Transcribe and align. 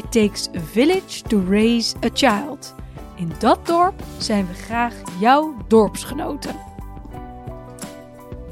It 0.00 0.12
takes 0.12 0.48
a 0.56 0.60
village 0.60 1.22
to 1.22 1.40
raise 1.48 1.94
a 2.04 2.08
child. 2.12 2.74
In 3.16 3.32
dat 3.38 3.66
dorp 3.66 4.02
zijn 4.18 4.46
we 4.46 4.54
graag 4.54 4.94
jouw 5.18 5.56
dorpsgenoten. 5.68 6.56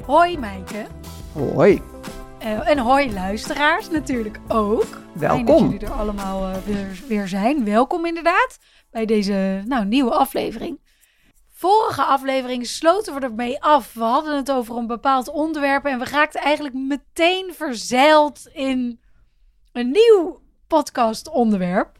Hoi 0.05 0.37
Mijke. 0.37 0.85
Hoi. 1.33 1.81
Uh, 2.41 2.69
en 2.69 2.77
hoi 2.77 3.13
luisteraars 3.13 3.89
natuurlijk 3.89 4.39
ook. 4.47 4.87
Welkom. 5.13 5.45
Fijn 5.45 5.45
dat 5.45 5.59
jullie 5.59 5.79
er 5.79 5.91
allemaal 5.91 6.49
uh, 6.49 6.57
weer, 6.57 7.03
weer 7.07 7.27
zijn. 7.27 7.65
Welkom 7.65 8.05
inderdaad 8.05 8.57
bij 8.91 9.05
deze 9.05 9.63
nou, 9.65 9.85
nieuwe 9.85 10.11
aflevering. 10.11 10.79
Vorige 11.51 12.03
aflevering 12.03 12.67
sloten 12.67 13.13
we 13.13 13.19
ermee 13.19 13.61
af. 13.61 13.93
We 13.93 14.03
hadden 14.03 14.35
het 14.35 14.51
over 14.51 14.77
een 14.77 14.87
bepaald 14.87 15.29
onderwerp 15.29 15.85
en 15.85 15.99
we 15.99 16.05
raakten 16.05 16.41
eigenlijk 16.41 16.75
meteen 16.75 17.53
verzeild 17.53 18.49
in 18.53 18.99
een 19.71 19.91
nieuw 19.91 20.47
podcast 20.69 21.29
onderwerp. 21.29 21.99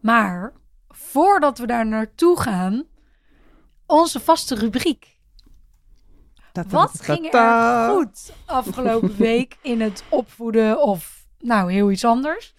Maar 0.00 0.52
voordat 0.88 1.58
we 1.58 1.66
daar 1.66 1.86
naartoe 1.86 2.40
gaan, 2.40 2.84
onze 3.86 4.20
vaste 4.20 4.54
rubriek. 4.54 5.14
Wat 6.68 7.02
ging 7.02 7.32
er 7.32 7.90
goed 7.90 8.32
afgelopen 8.44 9.16
week 9.32 9.56
in 9.62 9.80
het 9.80 10.02
opvoeden 10.08 10.82
of 10.82 11.26
nou 11.38 11.72
heel 11.72 11.90
iets 11.90 12.04
anders? 12.04 12.54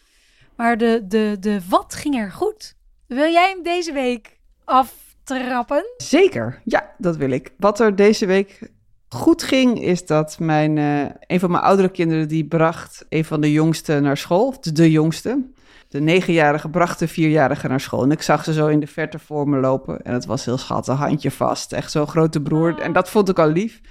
Maar 0.55 0.77
de, 0.77 1.03
de, 1.07 1.37
de 1.39 1.61
wat 1.69 1.93
ging 1.93 2.15
er 2.15 2.31
goed? 2.31 2.75
Wil 3.05 3.31
jij 3.31 3.49
hem 3.49 3.63
deze 3.63 3.93
week 3.93 4.39
aftrappen? 4.63 5.93
Zeker, 5.97 6.61
ja, 6.63 6.93
dat 6.97 7.17
wil 7.17 7.29
ik. 7.29 7.53
Wat 7.57 7.79
er 7.79 7.95
deze 7.95 8.25
week 8.25 8.71
goed 9.09 9.43
ging, 9.43 9.81
is 9.81 10.05
dat 10.05 10.39
mijn, 10.39 10.77
uh, 10.77 11.05
een 11.27 11.39
van 11.39 11.51
mijn 11.51 11.63
oudere 11.63 11.89
kinderen, 11.89 12.27
die 12.27 12.45
bracht 12.45 13.05
een 13.09 13.25
van 13.25 13.41
de 13.41 13.51
jongste 13.51 13.99
naar 13.99 14.17
school, 14.17 14.55
de, 14.61 14.71
de 14.71 14.91
jongste. 14.91 15.45
De 15.89 15.99
negenjarige 15.99 16.69
bracht 16.69 16.99
de 16.99 17.07
vierjarige 17.07 17.67
naar 17.67 17.79
school. 17.79 18.03
En 18.03 18.11
ik 18.11 18.21
zag 18.21 18.43
ze 18.43 18.53
zo 18.53 18.67
in 18.67 18.79
de 18.79 18.87
verte 18.87 19.19
voor 19.19 19.49
me 19.49 19.59
lopen. 19.59 20.01
En 20.01 20.13
het 20.13 20.25
was 20.25 20.45
heel 20.45 20.57
schattig, 20.57 20.97
handje 20.97 21.31
vast. 21.31 21.73
Echt 21.73 21.91
zo'n 21.91 22.07
grote 22.07 22.41
broer. 22.41 22.79
En 22.79 22.93
dat 22.93 23.09
vond 23.09 23.29
ik 23.29 23.39
al 23.39 23.47
lief. 23.47 23.81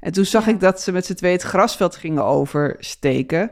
En 0.00 0.12
toen 0.12 0.24
zag 0.24 0.46
ik 0.46 0.60
dat 0.60 0.80
ze 0.80 0.92
met 0.92 1.06
z'n 1.06 1.14
twee 1.14 1.32
het 1.32 1.42
grasveld 1.42 1.96
gingen 1.96 2.24
oversteken. 2.24 3.50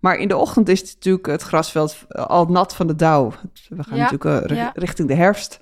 Maar 0.00 0.16
in 0.16 0.28
de 0.28 0.36
ochtend 0.36 0.68
is 0.68 0.80
het 0.80 0.94
natuurlijk 0.94 1.26
het 1.26 1.42
grasveld 1.42 1.96
al 2.08 2.46
nat 2.46 2.74
van 2.74 2.86
de 2.86 2.96
dauw. 2.96 3.32
We 3.68 3.82
gaan 3.82 3.96
ja, 3.96 4.10
natuurlijk 4.10 4.50
uh, 4.50 4.56
ja. 4.56 4.70
richting 4.74 5.08
de 5.08 5.14
herfst. 5.14 5.60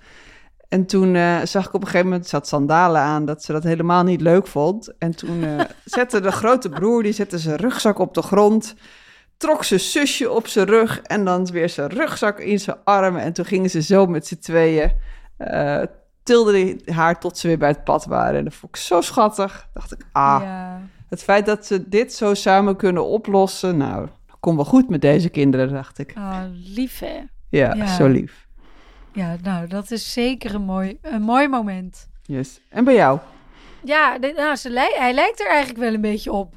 En 0.69 0.87
toen 0.87 1.15
uh, 1.15 1.41
zag 1.45 1.67
ik 1.67 1.75
op 1.75 1.81
een 1.81 1.87
gegeven 1.87 2.09
moment, 2.09 2.27
zat 2.27 2.49
sandalen 2.49 3.01
aan, 3.01 3.25
dat 3.25 3.43
ze 3.43 3.53
dat 3.53 3.63
helemaal 3.63 4.03
niet 4.03 4.21
leuk 4.21 4.47
vond. 4.47 4.99
En 4.99 5.17
toen 5.17 5.43
uh, 5.43 5.61
zette 5.85 6.21
de 6.21 6.33
grote 6.33 6.69
broer, 6.69 7.03
die 7.03 7.13
zette 7.13 7.39
zijn 7.39 7.57
rugzak 7.57 7.99
op 7.99 8.15
de 8.15 8.23
grond, 8.23 8.75
trok 9.37 9.65
zijn 9.65 9.81
zusje 9.81 10.31
op 10.31 10.47
zijn 10.47 10.67
rug 10.67 11.01
en 11.01 11.25
dan 11.25 11.47
weer 11.47 11.69
zijn 11.69 11.89
rugzak 11.89 12.39
in 12.39 12.61
zijn 12.61 12.77
armen. 12.85 13.23
En 13.23 13.33
toen 13.33 13.45
gingen 13.45 13.71
ze 13.71 13.83
zo 13.83 14.07
met 14.07 14.27
z'n 14.27 14.39
tweeën, 14.39 14.93
uh, 15.39 15.83
tilde 16.23 16.81
haar 16.87 17.21
tot 17.21 17.39
ze 17.39 17.47
weer 17.47 17.59
bij 17.59 17.69
het 17.69 17.85
pad 17.85 18.05
waren. 18.05 18.39
En 18.39 18.45
dat 18.45 18.55
vond 18.55 18.77
ik 18.77 18.83
zo 18.83 19.01
schattig. 19.01 19.69
Dacht 19.75 19.93
ik, 19.93 20.07
ah, 20.13 20.41
ja. 20.43 20.81
het 21.09 21.23
feit 21.23 21.47
dat 21.47 21.67
ze 21.67 21.89
dit 21.89 22.13
zo 22.13 22.35
samen 22.35 22.77
kunnen 22.77 23.07
oplossen, 23.07 23.77
nou, 23.77 24.09
komt 24.41 24.57
wel 24.57 24.65
goed 24.65 24.89
met 24.89 25.01
deze 25.01 25.29
kinderen, 25.29 25.73
dacht 25.73 25.99
ik. 25.99 26.13
Ah, 26.15 26.43
lief 26.75 26.99
hè? 26.99 27.21
Ja, 27.49 27.75
ja. 27.75 27.87
zo 27.97 28.07
lief. 28.07 28.48
Ja, 29.13 29.37
nou, 29.43 29.67
dat 29.67 29.91
is 29.91 30.13
zeker 30.13 30.55
een 30.55 30.65
mooi, 30.65 30.99
een 31.03 31.23
mooi 31.23 31.49
moment. 31.49 32.09
Yes. 32.23 32.61
En 32.69 32.85
bij 32.85 32.95
jou? 32.95 33.21
Ja, 33.85 34.19
de, 34.19 34.33
nou, 34.37 34.57
ze 34.57 34.95
hij 34.99 35.13
lijkt 35.13 35.41
er 35.41 35.49
eigenlijk 35.49 35.79
wel 35.79 35.95
een 35.95 36.01
beetje 36.01 36.33
op. 36.33 36.55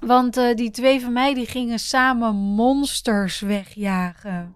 Want 0.00 0.36
uh, 0.36 0.54
die 0.54 0.70
twee 0.70 1.00
van 1.00 1.12
mij 1.12 1.34
die 1.34 1.46
gingen 1.46 1.78
samen 1.78 2.34
monsters 2.34 3.40
wegjagen. 3.40 4.54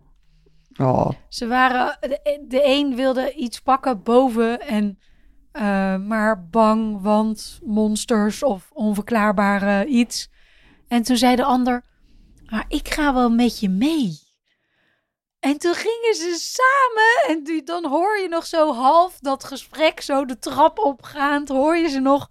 Oh. 0.77 1.11
Ze 1.29 1.47
waren, 1.47 1.97
de, 2.01 2.45
de 2.49 2.61
een 2.65 2.97
wilde 2.97 3.33
iets 3.33 3.61
pakken 3.61 4.03
boven 4.03 4.61
en 4.61 4.99
uh, 5.53 5.97
maar 5.97 6.47
bang, 6.49 7.01
want 7.01 7.59
monsters 7.65 8.43
of 8.43 8.71
onverklaarbare 8.73 9.87
iets. 9.87 10.31
En 10.89 11.03
toen 11.03 11.17
zei 11.17 11.37
de 11.37 11.45
ander, 11.45 11.83
maar 12.47 12.65
ik 12.69 12.89
ga 12.89 13.15
wel 13.15 13.31
met 13.31 13.61
je 13.61 13.69
mee. 13.69 14.24
En 15.45 15.59
toen 15.59 15.75
gingen 15.75 16.15
ze 16.15 16.37
samen. 16.39 17.37
En 17.37 17.45
die, 17.45 17.63
dan 17.63 17.87
hoor 17.87 18.19
je 18.19 18.29
nog 18.29 18.47
zo 18.47 18.73
half 18.73 19.19
dat 19.21 19.45
gesprek, 19.45 20.01
zo 20.01 20.25
de 20.25 20.39
trap 20.39 20.79
opgaand. 20.79 21.49
Hoor 21.49 21.77
je 21.77 21.89
ze 21.89 22.01
nog 22.01 22.31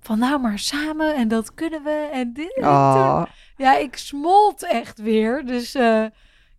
van 0.00 0.18
nou 0.18 0.40
maar 0.40 0.58
samen 0.58 1.14
en 1.14 1.28
dat 1.28 1.54
kunnen 1.54 1.82
we. 1.82 2.08
En 2.12 2.32
dit 2.32 2.56
en 2.56 2.64
oh. 2.64 3.24
Ja, 3.56 3.76
ik 3.76 3.96
smolt 3.96 4.62
echt 4.62 4.98
weer. 4.98 5.44
Dus 5.46 5.74
uh, 5.74 5.82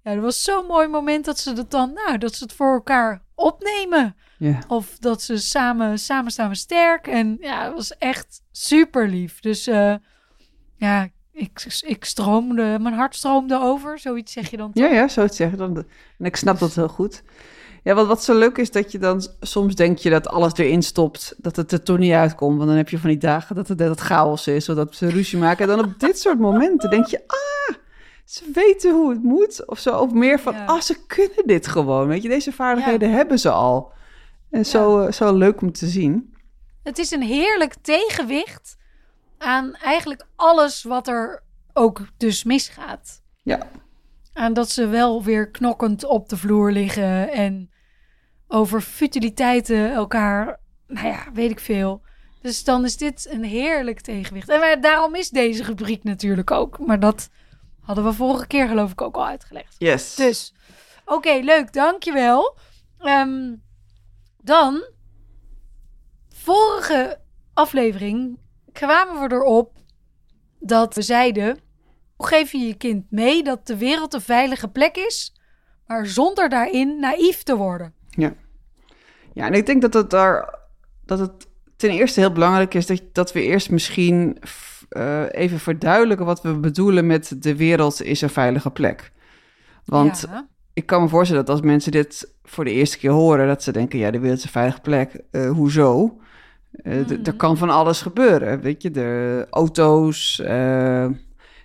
ja, 0.04 0.14
dat 0.14 0.18
was 0.18 0.44
zo'n 0.44 0.66
mooi 0.66 0.88
moment 0.88 1.26
dat 1.26 1.40
ze 1.40 1.54
het 1.54 1.72
dan, 1.72 1.94
nou, 1.94 2.18
dat 2.18 2.36
ze 2.36 2.44
het 2.44 2.54
voor 2.54 2.74
elkaar 2.74 3.24
opnemen. 3.36 4.16
Yeah. 4.38 4.62
Of 4.68 4.98
dat 4.98 5.22
ze 5.22 5.38
samen, 5.38 6.00
samen 6.00 6.32
staan 6.32 6.50
we 6.50 6.56
sterk. 6.56 7.08
En 7.08 7.38
ja, 7.40 7.64
het 7.64 7.74
was 7.74 7.98
echt 7.98 8.42
super 8.52 9.08
lief. 9.08 9.40
Dus 9.40 9.68
uh, 9.68 9.96
ja, 10.76 11.10
ik, 11.34 11.82
ik 11.86 12.06
stroomde, 12.06 12.78
mijn 12.82 12.96
hart 12.96 13.16
stroomde 13.16 13.60
over, 13.60 14.00
zoiets 14.00 14.32
zeg 14.32 14.52
je 14.52 14.58
dan 14.58 14.72
toch? 14.72 14.84
Ja, 14.84 14.90
ja, 14.90 15.08
zoiets 15.08 15.38
zeg 15.38 15.52
je 15.52 15.58
dan. 15.58 15.78
En 16.18 16.26
ik 16.26 16.36
snap 16.36 16.60
dat 16.60 16.76
heel 16.76 16.88
goed. 16.88 17.24
Ja, 17.84 17.94
wat, 17.94 18.08
wat 18.08 18.24
zo 18.24 18.38
leuk 18.38 18.58
is, 18.58 18.72
dat 18.72 18.92
je 18.92 19.00
dan 19.00 19.28
soms 19.40 19.76
denk 19.76 19.98
je 19.98 20.10
dat 20.10 20.28
alles 20.28 20.58
erin 20.58 20.84
stopt, 20.84 21.36
dat 21.38 21.56
het 21.56 21.72
er 21.72 21.84
toch 21.84 21.98
niet 21.98 22.12
uitkomt. 22.12 22.58
Want 22.58 22.70
dan 22.70 22.78
heb 22.78 22.90
je 22.90 23.00
van 23.00 23.10
die 23.10 23.18
dagen 23.18 23.56
dat 23.56 23.68
het, 23.68 23.78
dat 23.78 23.90
het 23.90 24.00
chaos 24.00 24.48
is, 24.48 24.66
zodat 24.66 24.96
ze 24.96 25.10
ruzie 25.10 25.40
maken. 25.40 25.70
En 25.70 25.78
dan 25.78 25.86
op 25.86 26.00
dit 26.08 26.20
soort 26.20 26.40
momenten 26.40 26.90
denk 26.90 27.06
je, 27.06 27.22
ah, 27.28 27.76
ze 28.26 28.44
weten 28.54 28.94
hoe 28.94 29.10
het 29.10 29.24
moet. 29.24 29.68
Of 29.68 29.80
zo, 29.80 29.98
of 29.98 30.12
meer 30.12 30.40
van, 30.40 30.54
ja. 30.54 30.66
ah, 30.66 30.82
ze 30.82 31.06
kunnen 31.08 31.44
dit 31.46 31.68
gewoon. 31.68 32.08
Weet 32.08 32.22
je, 32.22 32.30
deze 32.30 32.52
vaardigheden 32.52 33.10
ja. 33.10 33.16
hebben 33.16 33.40
ze 33.40 33.50
al. 33.50 33.92
En 34.50 34.66
zo, 34.66 35.02
ja. 35.02 35.12
zo 35.12 35.38
leuk 35.38 35.62
om 35.62 35.72
te 35.72 35.88
zien. 35.88 36.34
Het 36.84 36.98
is 36.98 37.12
een 37.12 37.22
heerlijk 37.22 37.74
tegenwicht 37.82 38.78
aan 39.44 39.76
eigenlijk 39.76 40.26
alles 40.36 40.84
wat 40.84 41.08
er 41.08 41.44
ook 41.74 42.08
dus 42.18 42.44
misgaat. 42.44 43.22
Ja. 43.44 43.68
Aan 44.34 44.54
dat 44.54 44.70
ze 44.70 44.88
wel 44.88 45.24
weer 45.24 45.52
knokkend 45.52 46.06
op 46.06 46.30
de 46.30 46.38
vloer 46.38 46.72
liggen 46.72 47.32
en 47.32 47.72
over 48.48 48.82
futiliteiten 48.82 49.94
elkaar, 49.94 50.60
nou 50.88 51.08
ja, 51.08 51.26
weet 51.34 51.52
ik 51.52 51.60
veel. 51.60 52.02
Dus 52.42 52.64
dan 52.64 52.86
is 52.86 52.98
dit 52.98 53.28
een 53.30 53.44
heerlijk 53.44 54.02
tegenwicht. 54.02 54.50
En 54.50 54.82
daarom 54.82 55.16
is 55.16 55.30
deze 55.30 55.64
rubriek 55.64 56.04
natuurlijk 56.04 56.52
ook. 56.52 56.80
Maar 56.80 57.00
dat 57.00 57.30
hadden 57.82 58.04
we 58.04 58.14
vorige 58.14 58.48
keer 58.48 58.68
geloof 58.68 58.92
ik 58.92 59.02
ook 59.02 59.16
al 59.16 59.26
uitgelegd. 59.26 59.76
Yes. 59.78 60.16
Dus, 60.16 60.54
oké, 61.06 61.14
okay, 61.14 61.42
leuk, 61.42 61.74
dankjewel. 61.74 62.58
Um, 63.00 63.62
dan, 64.42 64.84
vorige 66.30 67.20
aflevering 67.54 68.38
kwamen 68.74 69.30
we 69.30 69.36
erop 69.36 69.72
dat 70.60 70.96
we 70.96 71.02
zeiden: 71.02 71.60
hoe 72.16 72.28
geef 72.28 72.52
je 72.52 72.58
je 72.58 72.74
kind 72.74 73.12
mee 73.12 73.44
dat 73.44 73.68
de 73.68 73.78
wereld 73.78 74.14
een 74.14 74.22
veilige 74.22 74.68
plek 74.68 74.96
is, 74.96 75.36
maar 75.88 76.06
zonder 76.06 76.50
daarin 76.50 77.00
naïef 77.00 77.44
te 77.44 77.56
worden? 77.56 77.94
Ja, 78.10 78.34
ja 79.34 79.46
en 79.46 79.54
ik 79.54 79.66
denk 79.66 79.82
dat 79.82 79.94
het 79.94 80.10
daar 80.10 80.60
dat 81.06 81.20
het 81.20 81.48
ten 81.76 81.90
eerste 81.90 82.20
heel 82.20 82.32
belangrijk 82.32 82.74
is 82.74 82.86
dat, 82.86 83.02
dat 83.12 83.34
we 83.34 83.42
eerst 83.42 83.72
misschien 83.72 84.38
uh, 84.90 85.24
even 85.30 85.60
verduidelijken 85.60 86.26
wat 86.26 86.42
we 86.42 86.60
bedoelen 86.60 87.08
met 87.08 87.44
de 87.44 87.56
wereld 87.56 88.02
is 88.02 88.22
een 88.22 88.30
veilige 88.30 88.72
plek. 88.72 89.12
Want 89.86 90.26
ja. 90.30 90.48
ik 90.74 90.86
kan 90.86 91.02
me 91.02 91.10
voorstellen 91.10 91.46
dat 91.46 91.56
als 91.56 91.66
mensen 91.66 91.92
dit 91.92 92.34
voor 92.44 92.64
de 92.64 92.72
eerste 92.72 92.98
keer 92.98 93.12
horen, 93.12 93.48
dat 93.48 93.64
ze 93.64 93.72
denken: 93.72 94.00
ja, 94.00 94.12
de 94.12 94.20
wereld 94.20 94.38
is 94.38 94.44
een 94.44 94.50
veilige 94.50 94.82
plek. 94.82 95.22
Uh, 95.32 95.52
hoezo? 95.52 96.18
Uh, 96.84 97.08
mm. 97.08 97.26
Er 97.26 97.34
kan 97.36 97.58
van 97.58 97.70
alles 97.70 98.02
gebeuren, 98.02 98.62
weet 98.62 98.82
je. 98.82 98.92
De 98.92 99.48
auto's, 99.50 100.42
uh, 100.44 101.08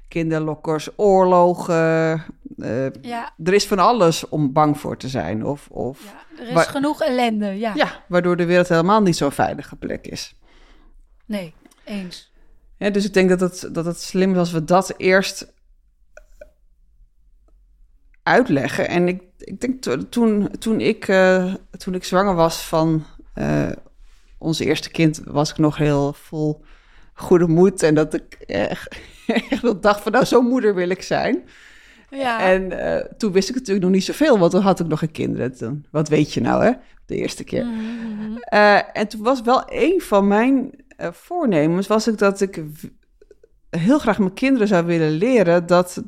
kinderlokkers, 0.09 0.89
oorlogen. 0.97 2.25
Uh, 2.57 2.91
ja. 3.01 3.33
Er 3.45 3.53
is 3.53 3.67
van 3.67 3.79
alles 3.79 4.29
om 4.29 4.53
bang 4.53 4.79
voor 4.79 4.97
te 4.97 5.09
zijn. 5.09 5.45
Of, 5.45 5.69
of 5.71 6.15
ja, 6.37 6.45
er 6.45 6.61
is 6.61 6.67
genoeg 6.67 7.01
ellende, 7.01 7.47
ja. 7.59 7.73
Ja, 7.75 8.05
waardoor 8.09 8.37
de 8.37 8.45
wereld 8.45 8.69
helemaal 8.69 9.03
niet 9.03 9.17
zo'n 9.17 9.33
veilige 9.33 9.77
plek 9.77 10.07
is. 10.07 10.37
Nee, 11.27 11.55
eens. 11.85 12.33
Ja, 12.77 12.91
dus 12.91 13.05
ik 13.05 13.15
denk 13.15 13.29
dat 13.29 13.41
het, 13.41 13.69
dat 13.73 13.85
het 13.85 14.01
slim 14.01 14.33
is 14.33 14.39
als 14.39 14.53
we 14.53 14.65
dat 14.65 14.95
eerst 14.97 15.53
uitleggen. 18.23 18.89
En 18.89 19.09
ik, 19.09 19.23
ik 19.39 19.61
denk 19.61 19.83
to- 19.83 20.09
toen, 20.09 20.51
toen, 20.59 20.81
ik, 20.81 21.09
eh, 21.09 21.55
toen 21.71 21.95
ik 21.95 22.05
zwanger 22.05 22.35
was 22.35 22.67
van 22.67 23.05
eh, 23.35 23.71
ons 24.39 24.59
eerste 24.59 24.91
kind, 24.91 25.21
was 25.25 25.51
ik 25.51 25.59
nog 25.59 25.77
heel 25.77 26.13
vol 26.13 26.65
goede 27.13 27.47
moed. 27.49 27.83
En 27.83 27.95
dat 27.95 28.15
ik 28.15 28.35
echt, 28.47 28.97
echt 29.51 29.83
dacht 29.83 30.03
van 30.03 30.13
nou, 30.13 30.25
zo'n 30.25 30.47
moeder 30.47 30.75
wil 30.75 30.89
ik 30.89 31.03
zijn. 31.03 31.43
Ja. 32.11 32.41
En 32.41 32.73
eh, 32.73 33.05
toen 33.17 33.33
wist 33.33 33.49
ik 33.49 33.55
natuurlijk 33.55 33.85
nog 33.85 33.95
niet 33.95 34.05
zoveel, 34.05 34.39
want 34.39 34.51
toen 34.51 34.63
had 34.63 34.81
ik 34.81 34.87
nog 34.87 34.99
geen 34.99 35.11
kinderen. 35.11 35.57
Toen, 35.57 35.87
wat 35.91 36.09
weet 36.09 36.33
je 36.33 36.41
nou, 36.41 36.65
hè? 36.65 36.73
De 37.07 37.17
eerste 37.17 37.45
keer. 37.45 37.65
Mhm. 37.65 38.37
Eh, 38.37 38.81
en 38.93 39.09
toen 39.09 39.23
was 39.23 39.41
wel 39.41 39.63
een 39.67 40.01
van 40.01 40.27
mijn 40.27 40.71
eh, 40.97 41.13
voornemens, 41.13 41.87
was 41.87 42.09
ik 42.09 42.19
dat 42.19 42.41
ik 42.41 42.65
heel 43.71 43.99
graag 43.99 44.19
mijn 44.19 44.35
kinderen 44.35 44.69
zou 44.69 44.87
willen 44.87 45.11
leren 45.11 45.67
dat, 45.67 46.03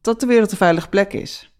dat 0.00 0.20
de 0.20 0.26
wereld 0.26 0.50
een 0.50 0.56
veilige 0.56 0.88
plek 0.88 1.12
is. 1.12 1.53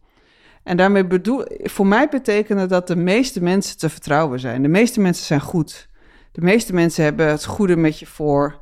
En 0.64 0.76
daarmee 0.76 1.06
bedoel, 1.06 1.44
voor 1.48 1.86
mij 1.86 2.08
betekende 2.08 2.66
dat 2.66 2.86
de 2.86 2.96
meeste 2.96 3.42
mensen 3.42 3.78
te 3.78 3.88
vertrouwen 3.88 4.40
zijn. 4.40 4.62
De 4.62 4.68
meeste 4.68 5.00
mensen 5.00 5.24
zijn 5.24 5.40
goed. 5.40 5.88
De 6.32 6.40
meeste 6.40 6.72
mensen 6.74 7.04
hebben 7.04 7.28
het 7.28 7.44
goede 7.44 7.76
met 7.76 7.98
je 7.98 8.06
voor. 8.06 8.60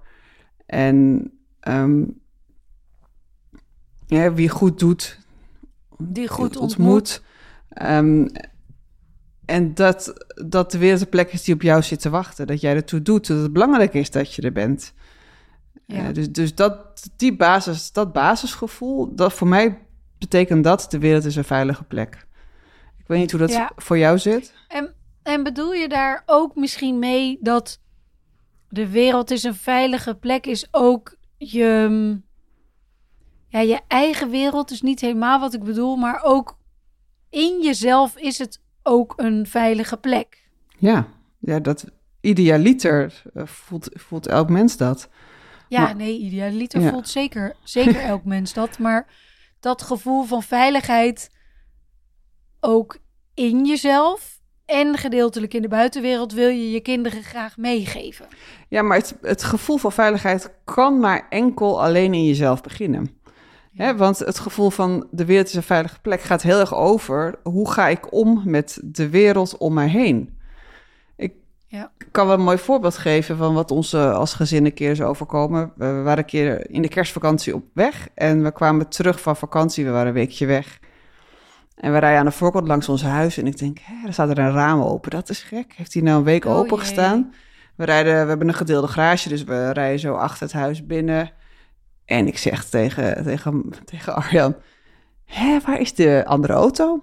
En 0.67 1.31
ja, 4.07 4.33
wie 4.33 4.49
goed 4.49 4.79
doet, 4.79 5.19
Die 5.99 6.29
goed 6.29 6.57
ontmoet. 6.57 6.61
ontmoet. 6.61 7.23
Ehm, 7.69 8.27
en 9.45 9.75
dat, 9.75 10.27
dat 10.49 10.71
de 10.71 10.79
wereld 10.79 11.01
een 11.01 11.09
plek 11.09 11.33
is 11.33 11.43
die 11.43 11.55
op 11.55 11.63
jou 11.63 11.83
zit 11.83 12.01
te 12.01 12.11
wachten. 12.11 12.47
Dat 12.47 12.61
jij 12.61 12.75
ertoe 12.75 13.03
doet. 13.03 13.27
Dat 13.27 13.43
het 13.43 13.53
belangrijk 13.53 13.95
is 13.95 14.11
dat 14.11 14.35
je 14.35 14.43
er 14.43 14.53
bent. 14.53 14.93
Ja. 15.87 16.09
Eh, 16.09 16.15
dus 16.15 16.33
dus 16.33 16.55
dat, 16.55 17.11
die 17.17 17.37
basis, 17.37 17.93
dat 17.93 18.13
basisgevoel, 18.13 19.15
dat 19.15 19.33
voor 19.33 19.49
mij 19.49 19.87
betekent 20.23 20.65
dat 20.65 20.87
de 20.91 20.99
wereld 20.99 21.25
is 21.25 21.37
een 21.37 21.45
veilige 21.45 21.85
plek. 21.85 22.27
Ik 22.99 23.07
weet 23.07 23.19
niet 23.19 23.31
hoe 23.31 23.41
dat 23.41 23.51
Ja. 23.51 23.71
voor 23.77 23.99
jou 23.99 24.19
zit. 24.19 24.55
En, 24.69 24.95
en 25.23 25.43
bedoel 25.43 25.73
je 25.73 25.89
daar 25.89 26.23
ook 26.27 26.55
misschien 26.57 26.99
mee 26.99 27.39
dat 27.41 27.81
de 28.69 28.89
wereld 28.89 29.31
is 29.31 29.43
een 29.43 29.55
veilige 29.55 30.15
plek, 30.15 30.47
is 30.47 30.69
ook 30.71 31.17
je, 31.37 31.87
mm, 31.91 32.25
ja, 33.49 33.61
je 33.61 33.81
eigen 33.89 34.31
wereld 34.31 34.71
is 34.71 34.83
niet 34.83 35.01
helemaal 35.01 35.41
wat 35.41 35.55
ik 35.55 35.63
bedoel, 35.63 35.97
maar 35.97 36.23
ook 36.23 36.59
in 37.31 37.63
jezelf 37.63 38.17
is 38.17 38.39
het 38.39 38.61
ook 38.83 39.13
een 39.17 39.47
veilige 39.47 39.97
plek. 39.97 40.49
Ja, 40.79 41.07
ja 41.39 41.61
dat 41.61 41.85
idealiter 42.21 43.23
eh, 43.35 43.47
voelt, 43.47 43.89
voelt 43.93 44.27
elk 44.27 44.49
mens 44.49 44.77
dat. 44.77 45.09
Ja, 45.69 45.81
Maar- 45.83 45.97
nee, 45.97 46.19
idealiter 46.19 46.81
Ja. 46.81 46.91
voelt 46.91 47.09
zeker, 47.09 47.57
zeker 47.63 48.01
elk 48.01 48.25
mens 48.25 48.53
dat, 48.53 48.79
maar 48.79 49.07
dat 49.63 49.83
gevoel 49.83 50.25
van 50.25 50.43
veiligheid 50.43 51.31
ook 52.61 52.99
in 53.35 53.65
jezelf 53.65 54.41
en 54.67 54.97
gedeeltelijk 54.97 55.55
in 55.55 55.63
de 55.63 55.69
buitenwereld 55.69 56.33
wil 56.33 56.49
je 56.49 56.71
je 56.71 56.81
kinderen 56.81 57.23
graag 57.23 57.57
meegeven. 57.57 58.27
Ja, 58.69 58.83
maar 58.83 58.97
het, 58.97 59.15
het 59.21 59.43
gevoel 59.43 59.77
van 59.77 59.93
veiligheid 59.93 60.51
kan 60.65 60.99
maar 60.99 61.27
enkel 61.29 61.83
alleen 61.83 62.15
in 62.15 62.25
jezelf 62.25 62.61
beginnen. 62.61 63.21
Hè, 63.73 63.97
want 63.97 64.19
het 64.19 64.39
gevoel 64.39 64.71
van 64.71 65.07
de 65.11 65.25
wereld 65.25 65.49
is 65.49 65.55
een 65.55 65.63
veilige 65.63 66.01
plek 66.01 66.21
gaat 66.21 66.43
heel 66.43 66.61
erg 66.61 66.75
over 66.75 67.39
hoe 67.43 67.71
ga 67.71 67.89
ik 67.89 68.13
om 68.13 68.43
met 68.45 68.81
de 68.85 69.09
wereld 69.09 69.57
om 69.57 69.75
mij 69.75 69.89
heen. 69.89 70.39
Ik 71.73 71.79
Ja. 71.79 71.91
kan 72.11 72.27
wel 72.27 72.35
een 72.37 72.43
mooi 72.45 72.59
voorbeeld 72.59 72.99
geven 72.99 73.37
van 73.37 73.55
wat 73.55 73.71
ons 73.71 73.95
als 73.95 74.35
gezin 74.35 74.65
een 74.65 74.75
keer 74.75 74.91
is 74.91 75.01
overkomen. 75.01 75.73
We 75.77 76.03
waren 76.03 76.19
een 76.19 76.25
keer 76.25 76.71
in 76.71 76.83
de 76.83 76.89
kerstvakantie 76.89 77.55
op 77.55 77.65
weg 77.75 78.09
en 78.15 78.43
we 78.43 78.53
kwamen 78.53 78.89
terug 78.89 79.21
van 79.21 79.37
vakantie. 79.37 79.85
We 79.85 79.91
waren 79.91 80.07
een 80.07 80.13
weekje 80.13 80.47
weg. 80.47 80.79
En 81.75 81.93
we 81.93 81.99
rijden 81.99 82.19
aan 82.19 82.25
de 82.27 82.31
voorkant 82.33 82.69
langs 82.69 82.89
ons 82.89 83.03
huis 83.03 83.37
en 83.39 83.47
ik 83.47 83.59
denk, 83.59 83.79
hè, 83.83 84.07
er 84.07 84.13
staat 84.13 84.29
er 84.31 84.39
een 84.39 84.53
raam 84.53 84.81
open. 84.81 85.11
Dat 85.11 85.29
is 85.29 85.43
gek. 85.43 85.73
Heeft 85.77 85.93
hij 85.95 86.03
nou 86.03 86.19
een 86.19 86.25
week 86.25 86.45
Oh, 86.45 86.57
open 86.57 86.69
jee. 86.77 86.79
gestaan? 86.79 87.35
We, 87.77 87.85
rijden, 87.85 88.23
we 88.23 88.29
hebben 88.29 88.49
een 88.49 88.55
gedeelde 88.55 88.87
garage, 88.89 89.29
dus 89.29 89.45
we 89.45 89.71
rijden 89.71 89.99
zo 90.01 90.15
achter 90.15 90.43
het 90.43 90.53
huis 90.53 90.87
binnen. 90.87 91.31
En 92.05 92.27
ik 92.27 92.39
zeg 92.39 92.65
tegen, 92.65 93.25
tegen, 93.25 93.65
tegen 93.85 94.15
Arjan, 94.15 94.55
hè, 95.25 95.59
waar 95.67 95.81
is 95.81 95.95
de 95.95 96.23
andere 96.27 96.53
auto? 96.53 97.03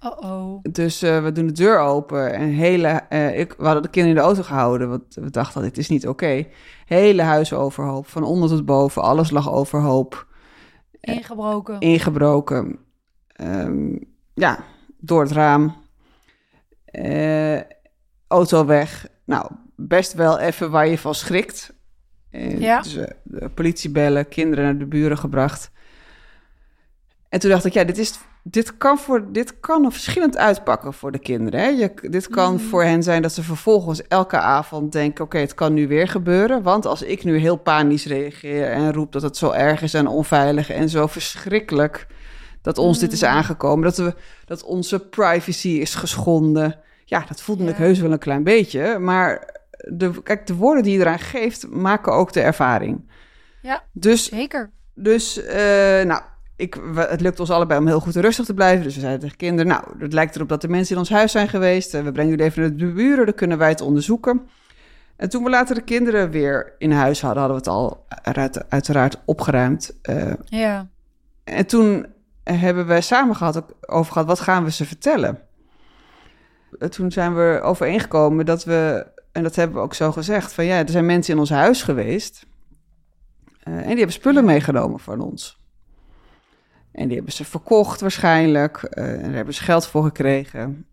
Oh-oh. 0.00 0.58
Dus 0.70 1.02
eh, 1.02 1.22
we 1.22 1.32
doen 1.32 1.46
de 1.46 1.52
deur 1.52 1.78
open 1.78 2.32
en 2.34 2.48
hele, 2.48 2.88
eh, 2.88 3.38
ik, 3.38 3.54
we 3.58 3.64
hadden 3.64 3.82
de 3.82 3.88
kinderen 3.88 4.16
in 4.18 4.22
de 4.22 4.28
auto 4.28 4.42
gehouden, 4.42 4.88
want 4.88 5.14
we 5.14 5.30
dachten, 5.30 5.62
dit 5.62 5.78
is 5.78 5.88
niet 5.88 6.08
oké. 6.08 6.46
Hele 6.86 7.22
huis 7.22 7.52
overhoop, 7.52 8.06
van 8.06 8.22
onder 8.22 8.48
tot 8.48 8.64
boven, 8.64 9.02
alles 9.02 9.30
lag 9.30 9.52
overhoop, 9.52 10.26
Ingebroken. 11.00 11.80
ingebroken. 11.80 12.78
Ehm, 13.32 13.96
ja, 14.34 14.64
door 14.98 15.20
het 15.22 15.32
raam. 15.32 15.74
Eh, 16.84 17.60
auto 18.28 18.66
weg. 18.66 19.08
Nou, 19.24 19.50
best 19.76 20.12
wel 20.12 20.38
even 20.38 20.70
waar 20.70 20.86
je 20.88 20.98
van 20.98 21.14
schrikt. 21.14 21.72
Eh, 22.30 22.60
Ja. 22.60 22.80
Dus, 22.80 22.96
eh, 22.96 23.10
de 23.24 23.48
politie 23.48 23.90
bellen, 23.90 24.28
kinderen 24.28 24.64
naar 24.64 24.78
de 24.78 24.86
buren 24.86 25.18
gebracht. 25.18 25.70
En 27.28 27.40
toen 27.40 27.50
dacht 27.50 27.64
ik, 27.64 27.72
ja, 27.72 27.84
dit, 27.84 27.98
is, 27.98 28.18
dit, 28.42 28.76
kan, 28.76 28.98
voor, 28.98 29.32
dit 29.32 29.60
kan 29.60 29.84
er 29.84 29.92
verschillend 29.92 30.36
uitpakken 30.36 30.92
voor 30.92 31.12
de 31.12 31.18
kinderen. 31.18 31.60
Hè? 31.60 31.66
Je, 31.66 31.92
dit 32.10 32.28
kan 32.28 32.54
Mhm. 32.54 32.62
voor 32.62 32.82
hen 32.84 33.02
zijn 33.02 33.22
dat 33.22 33.32
ze 33.32 33.42
vervolgens 33.42 34.02
elke 34.08 34.38
avond 34.38 34.92
denken... 34.92 35.24
oké, 35.24 35.38
het 35.38 35.54
kan 35.54 35.74
nu 35.74 35.88
weer 35.88 36.08
gebeuren. 36.08 36.62
Want 36.62 36.86
als 36.86 37.02
ik 37.02 37.24
nu 37.24 37.38
heel 37.38 37.56
panisch 37.56 38.06
reageer 38.06 38.70
en 38.70 38.92
roep 38.92 39.12
dat 39.12 39.22
het 39.22 39.36
zo 39.36 39.50
erg 39.50 39.82
is 39.82 39.94
en 39.94 40.06
onveilig... 40.06 40.70
en 40.70 40.88
zo 40.88 41.06
verschrikkelijk 41.06 42.06
dat 42.62 42.78
ons 42.78 42.98
dit 42.98 43.12
is 43.12 43.22
Mhm. 43.22 43.30
aangekomen... 43.30 43.84
Dat, 43.84 43.96
we, 43.96 44.14
dat 44.44 44.62
onze 44.62 44.98
privacy 44.98 45.68
is 45.68 45.94
geschonden... 45.94 46.78
Ja, 47.04 47.24
dat 47.28 47.42
voelde 47.42 47.64
ik 47.68 47.76
heus 47.76 47.98
wel 48.00 48.12
een 48.12 48.18
klein 48.18 48.44
beetje. 48.44 48.98
Maar 48.98 49.58
de, 49.88 50.22
kijk, 50.22 50.46
de 50.46 50.54
woorden 50.54 50.82
die 50.82 50.92
je 50.92 51.00
eraan 51.00 51.18
geeft, 51.18 51.70
maken 51.70 52.12
ook 52.12 52.32
de 52.32 52.40
ervaring. 52.40 53.10
Ja. 53.62 53.82
Dus 53.92 54.24
Zeker. 54.24 54.70
dus, 54.94 55.42
eh, 55.44 55.56
nou, 56.04 56.20
ik, 56.60 56.78
het 56.94 57.20
lukt 57.20 57.40
ons 57.40 57.50
allebei 57.50 57.80
om 57.80 57.86
heel 57.86 58.00
goed 58.00 58.16
en 58.16 58.22
rustig 58.22 58.44
te 58.46 58.54
blijven. 58.54 58.84
Dus 58.84 58.94
we 58.94 59.00
zeiden 59.00 59.20
tegen 59.20 59.36
kinderen, 59.36 59.66
nou, 59.72 59.84
het 59.98 60.12
lijkt 60.12 60.34
erop 60.36 60.48
dat 60.48 60.62
er 60.62 60.70
mensen 60.70 60.92
in 60.94 61.00
ons 61.00 61.10
huis 61.10 61.32
zijn 61.32 61.48
geweest. 61.48 61.94
Eh, 61.94 62.02
we 62.02 62.12
brengen 62.12 62.30
jullie 62.30 62.44
even 62.44 62.62
naar 62.62 62.76
de 62.76 62.92
buren, 62.92 63.24
dan 63.24 63.34
kunnen 63.34 63.58
wij 63.58 63.68
het 63.68 63.80
onderzoeken. 63.80 64.40
En 65.16 65.28
toen 65.28 65.44
we 65.44 65.50
later 65.50 65.74
de 65.74 65.80
kinderen 65.80 66.30
weer 66.30 66.74
in 66.78 66.92
huis 66.92 67.20
hadden, 67.20 67.42
hadden 67.42 67.62
we 67.62 67.70
het 67.70 67.78
al 67.78 68.06
uit- 68.22 68.70
uiteraard 68.70 69.16
opgeruimd. 69.24 69.98
Eh, 70.02 70.32
Ja. 70.44 70.88
en 71.44 71.66
toen 71.66 72.06
hebben 72.44 72.86
we 72.86 73.00
samen 73.00 73.36
gehad, 73.36 73.62
over 73.86 74.12
gehad, 74.12 74.26
wat 74.28 74.40
gaan 74.40 74.64
we 74.64 74.70
ze 74.70 74.84
vertellen? 74.84 75.38
Eh, 76.78 76.88
Toen 76.88 77.12
zijn 77.12 77.34
we 77.34 77.60
overeengekomen 77.62 78.46
dat 78.46 78.64
we, 78.64 79.06
en 79.32 79.42
dat 79.42 79.54
hebben 79.56 79.76
we 79.76 79.82
ook 79.82 79.94
zo 79.94 80.12
gezegd, 80.12 80.52
van 80.52 80.64
ja, 80.64 80.78
er 80.78 80.88
zijn 80.88 81.06
mensen 81.06 81.34
in 81.34 81.40
ons 81.40 81.50
huis 81.50 81.82
geweest. 81.82 82.46
en 83.62 83.76
die 83.76 83.86
hebben 83.96 84.12
spullen 84.12 84.44
meegenomen 84.44 84.98
van 85.00 85.20
ons. 85.20 85.59
En 86.92 87.06
die 87.06 87.16
hebben 87.16 87.32
ze 87.34 87.44
verkocht 87.44 88.00
waarschijnlijk. 88.00 88.76
eh, 88.82 89.12
en 89.12 89.22
daar 89.22 89.32
hebben 89.32 89.54
ze 89.54 89.62
geld 89.62 89.86
voor 89.86 90.02
gekregen. 90.04 90.86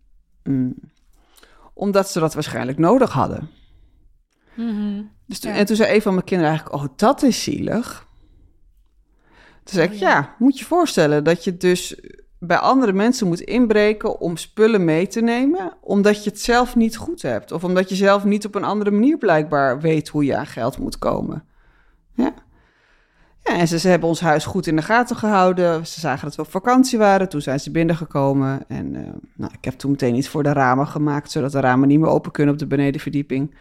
Mm. 0.43 0.75
Omdat 1.73 2.09
ze 2.09 2.19
dat 2.19 2.33
waarschijnlijk 2.33 2.77
nodig 2.77 3.11
hadden. 3.11 3.49
Mhm. 4.55 5.01
Dus 5.25 5.39
toen, 5.39 5.51
Ja. 5.51 5.57
En 5.57 5.65
toen 5.65 5.75
zei 5.75 5.95
een 5.95 6.01
van 6.01 6.13
mijn 6.13 6.25
kinderen 6.25 6.51
eigenlijk, 6.53 6.83
oh, 6.83 6.89
dat 6.95 7.23
is 7.23 7.43
zielig. 7.43 8.05
Toen 9.63 9.75
zei 9.75 9.87
Oh, 9.87 9.93
ik, 9.93 9.99
ja. 9.99 10.09
ja, 10.09 10.35
moet 10.39 10.59
je 10.59 10.65
voorstellen 10.65 11.23
dat 11.23 11.43
je 11.43 11.57
dus 11.57 11.99
bij 12.39 12.57
andere 12.57 12.93
mensen 12.93 13.27
moet 13.27 13.39
inbreken 13.41 14.19
om 14.19 14.37
spullen 14.37 14.85
mee 14.85 15.07
te 15.07 15.21
nemen, 15.21 15.73
omdat 15.81 16.23
je 16.23 16.29
het 16.29 16.39
zelf 16.41 16.75
niet 16.75 16.97
goed 16.97 17.21
hebt. 17.21 17.51
Of 17.51 17.63
omdat 17.63 17.89
je 17.89 17.95
zelf 17.95 18.23
niet 18.23 18.45
op 18.45 18.55
een 18.55 18.63
andere 18.63 18.91
manier 18.91 19.17
blijkbaar 19.17 19.79
weet 19.81 20.07
hoe 20.07 20.25
je 20.25 20.35
aan 20.37 20.45
geld 20.45 20.77
moet 20.77 20.99
komen. 20.99 21.43
Ja. 22.13 22.33
En 23.47 23.67
ze, 23.67 23.87
hebben 23.87 24.09
ons 24.09 24.19
huis 24.19 24.45
goed 24.45 24.67
in 24.67 24.75
de 24.75 24.81
gaten 24.81 25.15
gehouden. 25.15 25.87
Ze 25.87 25.99
zagen 25.99 26.25
dat 26.25 26.35
we 26.35 26.41
op 26.41 26.51
vakantie 26.51 26.97
waren. 26.97 27.29
Toen 27.29 27.41
zijn 27.41 27.59
ze 27.59 27.71
binnengekomen. 27.71 28.63
En 28.67 28.95
eh, 28.95 29.01
nou, 29.33 29.51
ik 29.57 29.65
heb 29.65 29.73
toen 29.73 29.91
meteen 29.91 30.15
iets 30.15 30.29
voor 30.29 30.43
de 30.43 30.53
ramen 30.53 30.87
gemaakt, 30.87 31.31
zodat 31.31 31.51
de 31.51 31.59
ramen 31.59 31.87
niet 31.87 31.99
meer 31.99 32.09
open 32.09 32.31
kunnen 32.31 32.53
op 32.53 32.59
de 32.59 32.67
benedenverdieping. 32.67 33.55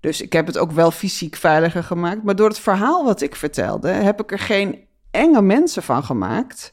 Dus 0.00 0.20
ik 0.20 0.32
heb 0.32 0.46
het 0.46 0.58
ook 0.58 0.72
wel 0.72 0.90
fysiek 0.90 1.36
veiliger 1.36 1.84
gemaakt. 1.84 2.22
Maar 2.22 2.36
door 2.36 2.48
het 2.48 2.58
verhaal 2.58 3.04
wat 3.04 3.20
ik 3.20 3.36
vertelde, 3.36 3.88
heb 3.88 4.20
ik 4.20 4.32
er 4.32 4.38
geen 4.38 4.78
enge 5.10 5.42
mensen 5.42 5.82
van 5.82 6.04
gemaakt. 6.04 6.72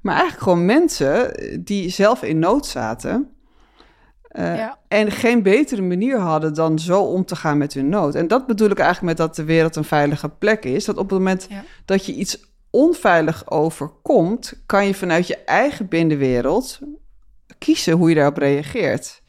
Maar 0.00 0.14
eigenlijk 0.14 0.42
gewoon 0.42 0.64
mensen 0.64 1.32
die 1.64 1.90
zelf 1.90 2.22
in 2.22 2.38
nood 2.38 2.66
zaten. 2.66 3.28
Eh, 4.34 4.56
Ja. 4.56 4.78
En 4.88 5.10
geen 5.10 5.42
betere 5.42 5.82
manier 5.82 6.18
hadden 6.18 6.54
dan 6.54 6.78
zo 6.78 7.02
om 7.02 7.24
te 7.24 7.36
gaan 7.36 7.58
met 7.58 7.74
hun 7.74 7.88
nood. 7.88 8.14
En 8.14 8.28
dat 8.28 8.46
bedoel 8.46 8.70
ik 8.70 8.78
eigenlijk 8.78 9.18
met 9.18 9.26
dat 9.26 9.36
de 9.36 9.44
wereld 9.44 9.76
een 9.76 9.84
veilige 9.84 10.28
plek 10.28 10.64
is. 10.64 10.84
Dat 10.84 10.96
op 10.96 11.10
het 11.10 11.18
moment 11.18 11.46
Ja. 11.48 11.64
dat 11.84 12.06
je 12.06 12.12
iets 12.14 12.38
onveilig 12.70 13.50
overkomt, 13.50 14.62
kan 14.66 14.86
je 14.86 14.94
vanuit 14.94 15.26
je 15.26 15.36
eigen 15.44 15.88
binnenwereld 15.88 16.78
kiezen 17.58 17.92
hoe 17.96 18.08
je 18.08 18.14
daarop 18.14 18.36
reageert. 18.36 19.22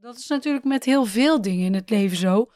Dat 0.00 0.16
is 0.16 0.26
natuurlijk 0.28 0.64
met 0.64 0.84
heel 0.84 1.04
veel 1.04 1.40
dingen 1.42 1.64
in 1.66 1.74
het 1.74 1.90
leven 1.90 2.16
zo. 2.16 2.50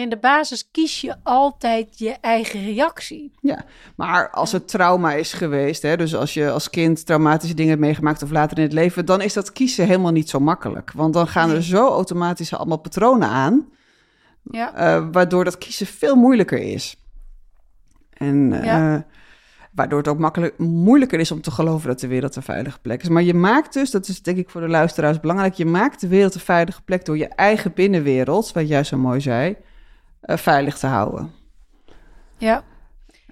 In 0.00 0.08
de 0.08 0.16
basis 0.16 0.70
kies 0.70 1.00
je 1.00 1.14
altijd 1.22 1.98
je 1.98 2.16
eigen 2.20 2.64
reactie. 2.64 3.32
Ja, 3.40 3.64
maar 3.96 4.30
als 4.30 4.52
het 4.52 4.68
trauma 4.68 5.12
is 5.12 5.32
geweest, 5.32 5.82
hè, 5.82 5.96
dus 5.96 6.14
als 6.14 6.34
je 6.34 6.50
als 6.50 6.70
kind 6.70 7.06
traumatische 7.06 7.54
dingen 7.54 7.70
hebt 7.70 7.82
meegemaakt 7.82 8.22
of 8.22 8.30
later 8.30 8.56
in 8.56 8.62
het 8.62 8.72
leven, 8.72 9.06
dan 9.06 9.20
is 9.20 9.32
dat 9.32 9.52
kiezen 9.52 9.86
helemaal 9.86 10.12
niet 10.12 10.30
zo 10.30 10.40
makkelijk. 10.40 10.92
Want 10.92 11.14
dan 11.14 11.28
gaan 11.28 11.50
er 11.50 11.62
zo 11.62 11.88
automatisch 11.88 12.54
allemaal 12.54 12.78
patronen 12.78 13.28
aan, 13.28 13.66
Ja, 14.50 14.74
eh, 14.74 15.06
waardoor 15.12 15.44
dat 15.44 15.58
kiezen 15.58 15.86
veel 15.86 16.14
moeilijker 16.16 16.58
is. 16.58 16.96
En 18.12 18.52
eh, 18.52 18.64
Ja. 18.64 19.06
waardoor 19.72 19.98
het 19.98 20.08
ook 20.08 20.18
makkelijk, 20.18 20.58
moeilijker 20.58 21.20
is 21.20 21.30
om 21.30 21.40
te 21.40 21.50
geloven 21.50 21.88
dat 21.88 22.00
de 22.00 22.06
wereld 22.06 22.36
een 22.36 22.42
veilige 22.42 22.78
plek 22.80 23.02
is. 23.02 23.08
Maar 23.08 23.22
je 23.22 23.34
maakt 23.34 23.72
dus, 23.72 23.90
dat 23.90 24.08
is 24.08 24.22
denk 24.22 24.36
ik 24.38 24.50
voor 24.50 24.60
de 24.60 24.68
luisteraars 24.68 25.20
belangrijk, 25.20 25.54
je 25.54 25.66
maakt 25.66 26.00
de 26.00 26.08
wereld 26.08 26.34
een 26.34 26.40
veilige 26.40 26.82
plek 26.82 27.04
door 27.04 27.16
je 27.18 27.28
eigen 27.28 27.72
binnenwereld, 27.74 28.52
wat 28.52 28.68
jij 28.68 28.84
zo 28.84 28.96
mooi 28.96 29.20
zei, 29.20 29.56
veilig 30.22 30.78
te 30.78 30.86
houden. 30.86 31.32
ja. 32.38 32.64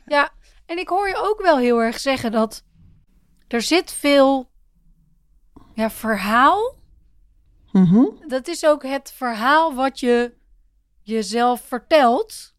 Ja, 0.06 0.30
en 0.66 0.78
ik 0.78 0.88
hoor 0.88 1.08
je 1.08 1.16
ook 1.16 1.42
wel 1.42 1.58
heel 1.58 1.82
erg 1.82 1.98
zeggen 1.98 2.32
dat 2.32 2.64
er 3.48 3.62
zit 3.62 3.92
veel 3.92 4.50
ja, 5.74 5.90
verhaal. 5.90 6.74
Mhm. 7.72 8.04
Dat 8.28 8.48
is 8.48 8.66
ook 8.66 8.82
het 8.82 9.12
verhaal 9.16 9.74
wat 9.74 10.00
je 10.00 10.32
jezelf 11.02 11.60
vertelt 11.60 12.54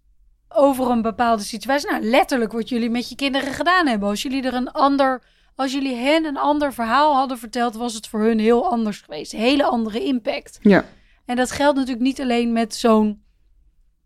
over 0.49 0.89
een 0.89 1.01
bepaalde 1.01 1.43
situatie. 1.43 1.89
Nou, 1.89 2.03
letterlijk 2.03 2.51
wat 2.51 2.69
jullie 2.69 2.89
met 2.89 3.09
je 3.09 3.15
kinderen 3.15 3.53
gedaan 3.53 3.87
hebben. 3.87 4.09
Als 4.09 4.21
jullie 4.21 4.43
er 4.43 4.53
een 4.53 4.71
ander, 4.71 5.23
als 5.55 5.71
jullie 5.71 5.95
hen 5.95 6.25
een 6.25 6.37
ander 6.37 6.73
verhaal 6.73 7.15
hadden 7.15 7.37
verteld, 7.37 7.75
was 7.75 7.93
het 7.93 8.07
voor 8.07 8.19
hun 8.19 8.39
heel 8.39 8.69
anders 8.71 9.01
geweest. 9.01 9.31
Hele 9.31 9.63
andere 9.63 10.03
impact. 10.03 10.59
Ja. 10.61 10.85
En 11.25 11.35
dat 11.35 11.51
geldt 11.51 11.77
natuurlijk 11.77 12.05
niet 12.05 12.21
alleen 12.21 12.53
met 12.53 12.75
zo'n 12.75 13.23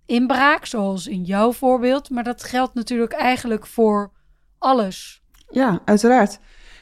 inbraak, 0.05 0.65
zoals 0.65 1.07
in 1.07 1.23
jouw 1.23 1.51
voorbeeld, 1.51 2.09
maar 2.09 2.23
dat 2.23 2.43
geldt 2.43 2.73
natuurlijk 2.73 3.13
eigenlijk 3.13 3.65
voor 3.67 4.11
alles. 4.57 5.23
Ja, 5.49 5.81
uiteraard. 5.85 6.39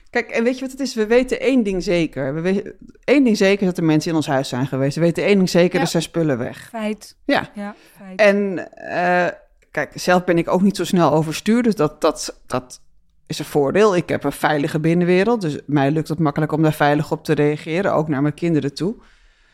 Kijk, 0.09 0.29
en 0.29 0.43
weet 0.43 0.55
je 0.55 0.61
wat 0.61 0.71
het 0.71 0.79
is? 0.79 0.93
We 0.95 1.07
weten 1.07 1.39
één 1.39 1.63
ding 1.63 1.83
zeker. 1.83 2.33
We 2.33 2.41
weten, 2.41 2.75
één 3.03 3.23
ding 3.23 3.37
zeker 3.37 3.61
is 3.61 3.67
dat 3.67 3.77
er 3.77 3.83
mensen 3.83 4.09
in 4.11 4.15
ons 4.17 4.27
huis 4.27 4.49
zijn 4.49 4.67
geweest. 4.67 4.95
We 4.95 5.01
weten 5.01 5.23
één 5.23 5.35
ding 5.37 5.49
zeker, 5.49 5.75
Ja. 5.75 5.81
er 5.81 5.87
zijn 5.87 6.03
spullen 6.03 6.37
weg. 6.37 6.67
Feit. 6.69 7.17
Ja. 7.25 7.49
Ja, 7.55 7.75
feit. 7.97 8.19
En 8.19 8.71
eh, 8.75 9.27
kijk, 9.71 9.91
zelf 9.95 10.23
ben 10.23 10.37
ik 10.37 10.49
ook 10.49 10.61
niet 10.61 10.75
zo 10.75 10.83
snel 10.83 11.11
overstuur, 11.11 11.63
dus 11.63 11.75
dat, 11.75 12.01
dat, 12.01 12.41
dat 12.47 12.81
is 13.27 13.39
een 13.39 13.45
voordeel. 13.45 13.95
Ik 13.95 14.09
heb 14.09 14.23
een 14.23 14.31
veilige 14.31 14.79
binnenwereld, 14.79 15.41
dus 15.41 15.57
mij 15.65 15.91
lukt 15.91 16.07
het 16.07 16.19
makkelijk 16.19 16.51
om 16.51 16.61
daar 16.61 16.73
veilig 16.73 17.11
op 17.11 17.23
te 17.23 17.33
reageren, 17.33 17.93
ook 17.93 18.07
naar 18.07 18.21
mijn 18.21 18.33
kinderen 18.33 18.73
toe. 18.73 18.95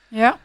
ja, 0.10 0.38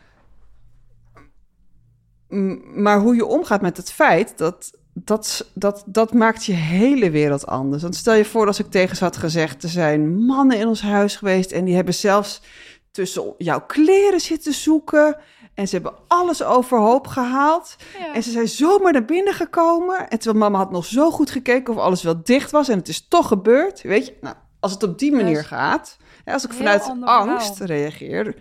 Maar 2.74 3.00
hoe 3.00 3.14
je 3.14 3.26
omgaat 3.26 3.60
met 3.60 3.76
het 3.76 3.92
feit, 3.92 4.38
dat, 4.38 4.70
dat, 4.92 5.46
dat, 5.54 5.82
dat 5.86 6.12
maakt 6.12 6.44
je 6.44 6.52
hele 6.52 7.10
wereld 7.10 7.46
anders. 7.46 7.82
Want 7.82 7.96
stel 7.96 8.14
je 8.14 8.24
voor 8.24 8.46
als 8.46 8.58
ik 8.58 8.70
tegen 8.70 8.96
ze 8.96 9.04
had 9.04 9.16
gezegd, 9.16 9.62
er 9.62 9.68
zijn 9.68 10.24
mannen 10.24 10.58
in 10.58 10.66
ons 10.66 10.82
huis 10.82 11.16
geweest 11.16 11.52
en 11.52 11.64
die 11.64 11.74
hebben 11.74 11.94
zelfs 11.94 12.42
tussen 12.90 13.34
jouw 13.38 13.60
kleren 13.66 14.20
zitten 14.20 14.52
zoeken. 14.52 15.16
En 15.54 15.68
ze 15.68 15.74
hebben 15.74 15.94
alles 16.08 16.42
overhoop 16.42 17.06
gehaald. 17.06 17.76
ja. 17.98 18.14
En 18.14 18.22
ze 18.22 18.30
zijn 18.30 18.48
zomaar 18.48 18.92
naar 18.92 19.04
binnen 19.04 19.34
gekomen. 19.34 20.08
En 20.08 20.18
terwijl 20.18 20.44
mama 20.44 20.58
had 20.58 20.70
nog 20.70 20.84
zo 20.84 21.10
goed 21.10 21.30
gekeken 21.30 21.74
of 21.74 21.80
alles 21.80 22.02
wel 22.02 22.20
dicht 22.22 22.50
was. 22.50 22.68
En 22.68 22.78
het 22.78 22.88
is 22.88 23.08
toch 23.08 23.28
gebeurd. 23.28 23.82
Weet 23.82 24.06
je, 24.06 24.14
nou, 24.20 24.34
als 24.60 24.72
het 24.72 24.82
op 24.82 24.98
die 24.98 25.12
manier 25.12 25.44
gaat. 25.44 25.96
Ja, 26.24 26.32
als 26.32 26.44
ik 26.44 26.52
vanuit 26.52 26.92
angst 27.00 27.56
verhaal. 27.56 27.76
reageer. 27.76 28.34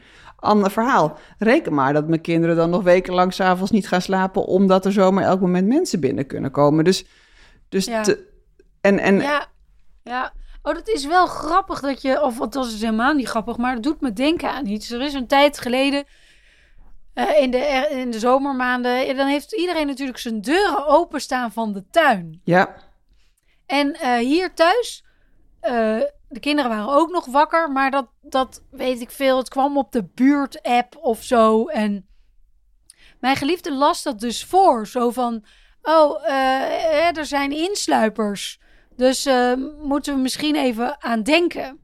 Ander 0.43 0.71
verhaal. 0.71 1.17
Reken 1.38 1.73
maar 1.73 1.93
dat 1.93 2.07
mijn 2.07 2.21
kinderen 2.21 2.55
dan 2.55 2.69
nog 2.69 2.83
wekenlang 2.83 3.33
s'avonds 3.33 3.71
niet 3.71 3.88
gaan 3.88 4.01
slapen. 4.01 4.45
Omdat 4.45 4.85
er 4.85 4.91
zomaar 4.91 5.23
elk 5.23 5.39
moment 5.41 5.67
mensen 5.67 6.00
binnen 6.00 6.25
kunnen 6.27 6.51
komen. 6.51 6.83
Dus, 6.83 7.05
dus 7.69 7.85
Ja. 7.85 8.01
te- 8.01 8.27
en, 8.81 9.00
en 9.00 9.19
Ja, 9.19 9.45
ja. 10.03 10.33
Oh, 10.62 10.73
dat 10.73 10.88
is 10.88 11.05
wel 11.05 11.25
grappig 11.25 11.79
dat 11.79 12.01
je, 12.01 12.21
of 12.21 12.38
wat 12.38 12.53
was 12.53 12.71
het 12.71 12.81
helemaal 12.81 13.13
niet 13.13 13.27
grappig, 13.27 13.57
maar 13.57 13.73
het 13.73 13.83
doet 13.83 14.01
me 14.01 14.13
denken 14.13 14.51
aan 14.51 14.65
iets. 14.65 14.91
Er 14.91 15.01
is 15.01 15.13
een 15.13 15.27
tijd 15.27 15.59
geleden, 15.59 16.03
eh, 17.13 17.41
in, 17.41 17.51
de, 17.51 17.88
in 17.91 18.12
de 18.12 18.19
zomermaanden, 18.19 19.07
eh, 19.07 19.17
dan 19.17 19.27
heeft 19.27 19.53
iedereen 19.55 19.88
natuurlijk 19.88 20.17
zijn 20.17 20.41
deuren 20.41 20.88
openstaan 20.88 21.51
van 21.51 21.73
de 21.73 21.83
tuin. 21.91 22.41
ja, 22.43 22.75
En 23.65 23.93
eh, 23.93 24.15
hier 24.17 24.53
thuis, 24.53 25.03
de 26.34 26.40
kinderen 26.40 26.72
waren 26.72 26.94
ook 26.94 27.12
nog 27.12 27.25
wakker, 27.25 27.72
maar 27.72 27.92
dat, 27.92 28.08
dat 28.22 28.63
weet 28.72 29.02
ik 29.02 29.12
veel. 29.12 29.38
Het 29.38 29.50
kwam 29.50 29.78
op 29.78 29.92
de 29.92 30.04
buurt-app 30.04 30.98
of 30.98 31.24
zo. 31.24 31.68
En 31.68 32.08
mijn 33.20 33.36
geliefde 33.36 33.74
las 33.74 34.04
dat 34.04 34.20
dus 34.20 34.46
voor. 34.46 34.88
Zo 34.88 35.10
van, 35.10 35.46
oh, 35.82 36.28
eh, 36.28 37.08
eh, 37.08 37.18
er 37.18 37.25
zijn 37.25 37.52
insluipers. 37.52 38.60
Dus 38.96 39.25
eh, 39.25 39.54
moeten 39.82 40.16
we 40.16 40.22
misschien 40.22 40.56
even 40.56 41.04
aan 41.04 41.24
denken. 41.24 41.80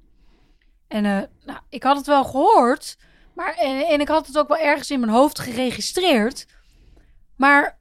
En 0.88 1.04
nou, 1.46 1.60
ik 1.70 1.84
had 1.84 1.98
het 1.98 2.06
wel 2.06 2.24
gehoord. 2.24 2.98
Maar, 3.34 3.54
en, 3.54 3.88
en 3.88 4.00
ik 4.00 4.08
had 4.08 4.28
het 4.28 4.38
ook 4.38 4.48
wel 4.48 4.58
ergens 4.58 4.92
in 4.92 5.00
mijn 5.00 5.12
hoofd 5.12 5.40
geregistreerd. 5.40 6.46
Maar 7.36 7.80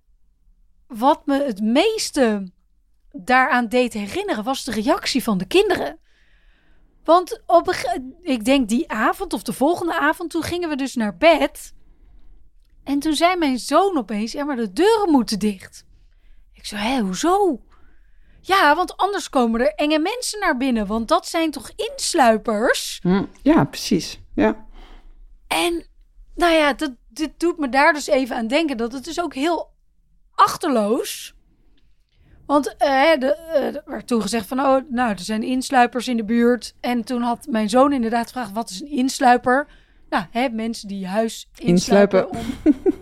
wat 0.87 1.27
me 1.27 1.43
het 1.43 1.61
meeste 1.61 2.53
daaraan 3.13 3.69
deed 3.69 3.93
herinneren, 3.93 4.45
was 4.45 4.65
de 4.65 4.73
reactie 4.73 5.23
van 5.23 5.39
de 5.39 5.47
kinderen. 5.47 5.99
Want 7.09 7.41
op 7.47 7.69
een, 7.69 8.15
ik 8.23 8.45
denk 8.45 8.69
die 8.69 8.91
avond 8.91 9.33
of 9.33 9.43
de 9.43 9.53
volgende 9.53 9.99
avond, 9.99 10.31
toen 10.31 10.43
gingen 10.43 10.69
we 10.69 10.77
dus 10.77 10.95
naar 10.95 11.17
bed. 11.17 11.73
En 12.85 12.99
toen 12.99 13.15
zei 13.15 13.37
mijn 13.37 13.59
zoon 13.59 13.99
opeens, 13.99 14.33
ja, 14.33 14.45
maar 14.45 14.57
de 14.57 14.73
deuren 14.73 15.11
moeten 15.11 15.39
dicht. 15.39 15.85
Ik 16.53 16.67
zei, 16.67 16.83
hé, 16.83 17.01
hoezo? 17.01 17.61
Ja, 18.41 18.75
want 18.75 18.97
anders 18.97 19.29
komen 19.29 19.61
er 19.61 19.75
enge 19.75 19.99
mensen 19.99 20.41
naar 20.41 20.57
binnen, 20.57 20.87
want 20.87 21.09
dat 21.09 21.27
zijn 21.27 21.51
toch 21.51 21.71
insluipers? 21.77 22.99
hm, 23.03 23.25
ja, 23.43 23.65
precies. 23.65 24.21
Ja, 24.35 24.67
En 25.47 25.87
nou 26.35 26.53
ja, 26.53 26.73
dat, 26.73 26.93
dit 27.09 27.41
doet 27.41 27.59
me 27.59 27.69
daar 27.69 27.93
dus 27.93 28.07
even 28.07 28.37
aan 28.37 28.47
denken 28.47 28.77
dat 28.77 28.93
het 28.93 29.07
is 29.07 29.21
ook 29.21 29.35
heel 29.35 29.71
achterloos. 30.35 31.35
Want 32.49 32.77
eh, 32.77 33.19
de, 33.19 33.35
eh, 33.35 33.75
er 33.75 33.83
werd 33.87 34.07
toen 34.07 34.23
gezegd 34.23 34.47
van, 34.47 34.61
oh, 34.61 34.77
nou, 34.89 35.11
er 35.11 35.19
zijn 35.19 35.43
insluipers 35.43 36.09
in 36.09 36.17
de 36.17 36.25
buurt. 36.25 36.75
En 36.81 37.05
toen 37.05 37.23
had 37.23 37.47
mijn 37.51 37.69
zoon 37.69 37.93
inderdaad 37.93 38.27
gevraagd, 38.27 38.53
wat 38.53 38.71
is 38.71 38.81
een 38.81 38.91
insluiper? 38.91 39.67
Nou, 40.11 40.25
hè, 40.31 40.49
mensen 40.49 40.89
die 40.89 40.99
je 40.99 41.07
huis 41.07 41.49
insluipen, 41.57 42.31
om 42.31 42.47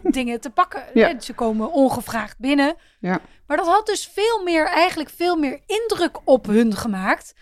dingen 0.19 0.41
te 0.41 0.51
pakken. 0.51 0.83
Ja. 0.95 1.09
Hè, 1.09 1.21
Ze 1.21 1.33
komen 1.33 1.73
ongevraagd 1.73 2.39
binnen. 2.39 2.75
ja, 3.01 3.21
Maar 3.47 3.57
dat 3.57 3.67
had 3.67 3.87
dus 3.87 4.07
veel 4.07 4.43
meer, 4.45 4.67
eigenlijk 4.67 5.11
veel 5.11 5.37
meer 5.37 5.61
indruk 5.67 6.19
op 6.25 6.47
hun 6.47 6.75
gemaakt 6.77 7.35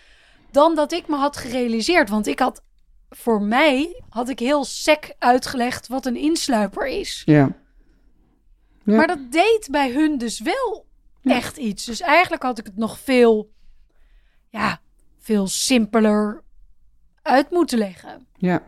dan 0.50 0.75
dat 0.75 0.92
ik 0.92 1.08
me 1.08 1.16
had 1.16 1.37
gerealiseerd. 1.37 2.08
Want 2.08 2.26
ik 2.26 2.38
had, 2.38 2.62
voor 3.11 3.42
mij, 3.42 4.02
had 4.08 4.28
ik 4.28 4.38
heel 4.38 4.64
sec 4.64 5.14
uitgelegd 5.18 5.88
wat 5.88 6.06
een 6.06 6.16
insluiper 6.16 6.87
is. 6.87 7.23
ja. 7.25 7.49
Ja. 8.84 8.96
Maar 8.96 9.06
dat 9.06 9.32
deed 9.32 9.68
bij 9.70 9.92
hun 9.92 10.18
dus 10.18 10.40
wel 10.40 10.87
echt 11.25 11.57
iets. 11.57 11.85
Dus 11.85 12.00
eigenlijk 12.00 12.43
had 12.43 12.59
ik 12.59 12.66
het 12.66 12.76
nog 12.76 12.99
veel, 12.99 13.50
ja, 14.49 14.81
veel 15.19 15.47
simpeler 15.47 16.43
uit 17.23 17.50
moeten 17.50 17.78
leggen. 17.78 18.26
ja. 18.37 18.62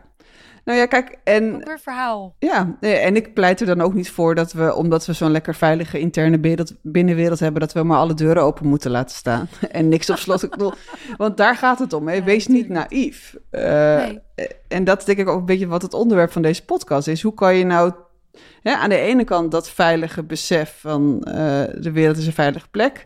Nou 0.65 0.79
ja, 0.79 0.85
kijk, 0.85 1.17
en 1.23 1.63
verhaal. 1.81 2.35
Ja, 2.39 2.77
nee, 2.79 2.95
en 2.95 3.15
ik 3.15 3.33
pleit 3.33 3.59
er 3.59 3.65
dan 3.65 3.81
ook 3.81 3.93
niet 3.93 4.11
voor 4.11 4.35
dat 4.35 4.53
we, 4.53 4.75
omdat 4.75 5.05
we 5.05 5.13
zo'n 5.13 5.31
lekker 5.31 5.55
veilige 5.55 5.99
interne 5.99 6.39
wereld, 6.39 6.73
binnenwereld 6.81 7.39
hebben, 7.39 7.61
dat 7.61 7.73
we 7.73 7.83
maar 7.83 7.97
alle 7.97 8.13
deuren 8.13 8.43
open 8.43 8.67
moeten 8.67 8.91
laten 8.91 9.15
staan. 9.15 9.47
en 9.71 9.87
niks 9.87 10.09
op 10.09 10.17
slot. 10.17 10.43
Ik 10.43 10.49
bedoel, 10.49 10.73
want 11.17 11.37
daar 11.37 11.55
gaat 11.55 11.79
het 11.79 11.93
om. 11.93 12.07
Hè? 12.07 12.23
Wees 12.23 12.47
niet 12.47 12.69
naïef. 12.69 13.35
Eh, 13.49 13.95
Nee. 13.97 14.21
En 14.67 14.83
dat 14.83 14.99
is 14.99 15.05
denk 15.05 15.17
ik 15.17 15.27
ook 15.27 15.39
een 15.39 15.45
beetje 15.45 15.67
wat 15.67 15.81
het 15.81 15.93
onderwerp 15.93 16.31
van 16.31 16.41
deze 16.41 16.65
podcast 16.65 17.07
is. 17.07 17.21
Hoe 17.21 17.33
kan 17.33 17.55
je 17.55 17.65
nou 17.65 17.93
hè, 18.61 18.73
aan 18.75 18.89
de 18.89 18.97
ene 18.99 19.23
kant 19.23 19.51
dat 19.51 19.69
veilige 19.69 20.23
besef 20.23 20.77
van 20.79 21.23
eh, 21.23 21.33
de 21.81 21.91
wereld 21.91 22.17
is 22.17 22.27
een 22.27 22.33
veilige 22.33 22.67
plek. 22.69 23.05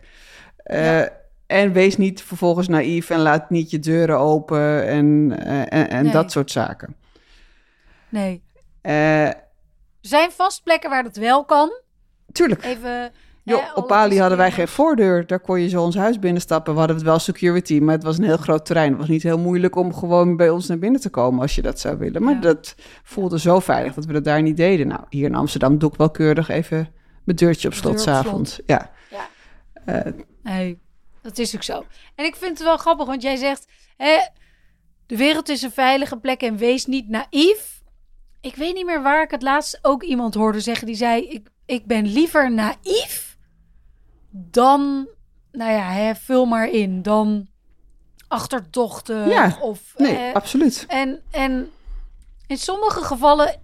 eh, 0.56 0.84
Ja. 0.98 1.20
En 1.46 1.72
wees 1.72 1.96
niet 1.96 2.22
vervolgens 2.22 2.68
naïef 2.68 3.10
en 3.10 3.18
laat 3.20 3.50
niet 3.50 3.70
je 3.70 3.78
deuren 3.78 4.18
open 4.18 4.86
en, 4.86 5.36
eh, 5.44 5.60
en, 5.60 5.88
en 5.90 6.02
Nee. 6.02 6.12
dat 6.12 6.32
soort 6.32 6.50
zaken. 6.50 6.96
Nee. 8.08 8.42
Er 8.80 9.34
zijn 10.00 10.30
vast 10.30 10.62
plekken 10.62 10.90
waar 10.90 11.02
dat 11.02 11.16
wel 11.16 11.44
kan. 11.44 11.72
tuurlijk. 12.32 12.64
Even. 12.64 13.12
Jo, 13.44 13.58
hè, 13.58 13.72
op 13.72 13.88
Bali 13.88 14.18
hadden 14.20 14.38
wij 14.38 14.50
geen 14.52 14.68
voordeur. 14.68 15.26
Daar 15.26 15.40
kon 15.40 15.60
je 15.60 15.68
zo 15.68 15.82
ons 15.82 15.96
huis 15.96 16.18
binnenstappen. 16.18 16.72
We 16.72 16.78
hadden 16.78 17.04
wel 17.04 17.18
security, 17.18 17.78
maar 17.78 17.94
het 17.94 18.02
was 18.02 18.18
een 18.18 18.24
heel 18.24 18.36
groot 18.36 18.66
terrein. 18.66 18.88
Het 18.90 18.98
was 19.00 19.08
niet 19.08 19.22
heel 19.22 19.38
moeilijk 19.38 19.76
om 19.76 19.94
gewoon 19.94 20.36
bij 20.36 20.50
ons 20.50 20.66
naar 20.66 20.78
binnen 20.78 21.00
te 21.00 21.10
komen 21.10 21.40
als 21.40 21.54
je 21.54 21.62
dat 21.62 21.80
zou 21.80 21.98
willen. 21.98 22.22
Maar 22.22 22.34
Ja. 22.34 22.40
dat 22.40 22.74
voelde 23.02 23.38
zo 23.38 23.58
veilig 23.60 23.94
dat 23.94 24.04
we 24.04 24.12
dat 24.12 24.24
daar 24.24 24.42
niet 24.42 24.56
deden. 24.56 24.86
Nou, 24.88 25.00
hier 25.08 25.26
in 25.26 25.34
Amsterdam 25.34 25.78
doe 25.78 25.90
ik 25.90 25.96
wel 25.96 26.10
keurig 26.10 26.48
even 26.48 26.92
mijn 27.24 27.36
deurtje 27.36 27.68
op 27.68 27.74
slot 27.74 28.00
s'avonds. 28.00 28.60
Ja. 28.66 28.90
Ja. 29.10 29.28
Eh, 29.84 30.12
Nee, 30.42 30.78
dat 31.22 31.38
is 31.38 31.54
ook 31.54 31.62
zo. 31.62 31.84
En 32.14 32.24
ik 32.24 32.36
vind 32.36 32.58
het 32.58 32.66
wel 32.66 32.76
grappig, 32.76 33.06
want 33.06 33.22
jij 33.22 33.36
zegt... 33.36 33.66
Hè, 33.96 34.16
de 35.06 35.16
wereld 35.16 35.48
is 35.48 35.62
een 35.62 35.70
veilige 35.72 36.16
plek 36.16 36.42
en 36.42 36.56
wees 36.56 36.86
niet 36.86 37.08
naïef. 37.08 37.82
Ik 38.40 38.54
weet 38.54 38.74
niet 38.74 38.86
meer 38.86 39.02
waar 39.02 39.22
ik 39.22 39.30
het 39.30 39.42
laatst 39.42 39.78
ook 39.82 40.02
iemand 40.02 40.34
hoorde 40.34 40.60
zeggen. 40.60 40.86
Die 40.86 40.96
zei, 40.96 41.28
ik, 41.28 41.48
ik 41.66 41.86
ben 41.86 42.06
liever 42.06 42.52
naïef 42.52 43.31
dan, 44.34 45.08
nou 45.52 45.70
ja, 45.72 45.90
hè, 45.90 46.14
vul 46.14 46.44
maar 46.46 46.68
in, 46.68 47.02
dan 47.02 47.48
achterdochtig 48.28 49.28
Ja, 49.28 49.58
of... 49.60 49.94
Nee, 49.96 50.34
absoluut. 50.34 50.84
en, 50.88 51.22
en 51.30 51.70
in 52.46 52.56
sommige 52.58 53.04
gevallen 53.04 53.60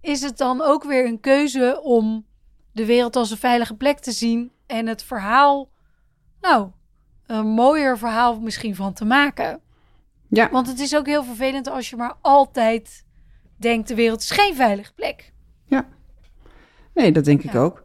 is 0.00 0.22
het 0.22 0.38
dan 0.38 0.62
ook 0.62 0.84
weer 0.84 1.06
een 1.06 1.20
keuze 1.20 1.80
om 1.82 2.26
de 2.72 2.86
wereld 2.86 3.16
als 3.16 3.30
een 3.30 3.36
veilige 3.36 3.74
plek 3.74 3.98
te 3.98 4.12
zien 4.12 4.52
en 4.66 4.86
het 4.86 5.02
verhaal, 5.02 5.68
nou, 6.40 6.70
een 7.26 7.46
mooier 7.46 7.98
verhaal 7.98 8.40
misschien 8.40 8.74
van 8.76 8.92
te 8.92 9.04
maken. 9.04 9.60
Ja. 10.28 10.50
Want 10.50 10.66
het 10.66 10.80
is 10.80 10.96
ook 10.96 11.06
heel 11.06 11.24
vervelend 11.24 11.68
als 11.68 11.90
je 11.90 11.96
maar 11.96 12.14
altijd 12.20 13.04
denkt 13.56 13.88
de 13.88 13.94
wereld 13.94 14.20
is 14.22 14.30
geen 14.30 14.54
veilige 14.54 14.92
plek. 14.94 15.30
Nee, 16.94 17.12
dat 17.12 17.24
denk 17.24 17.42
ik 17.42 17.52
Ja. 17.52 17.58
ook. 17.60 17.82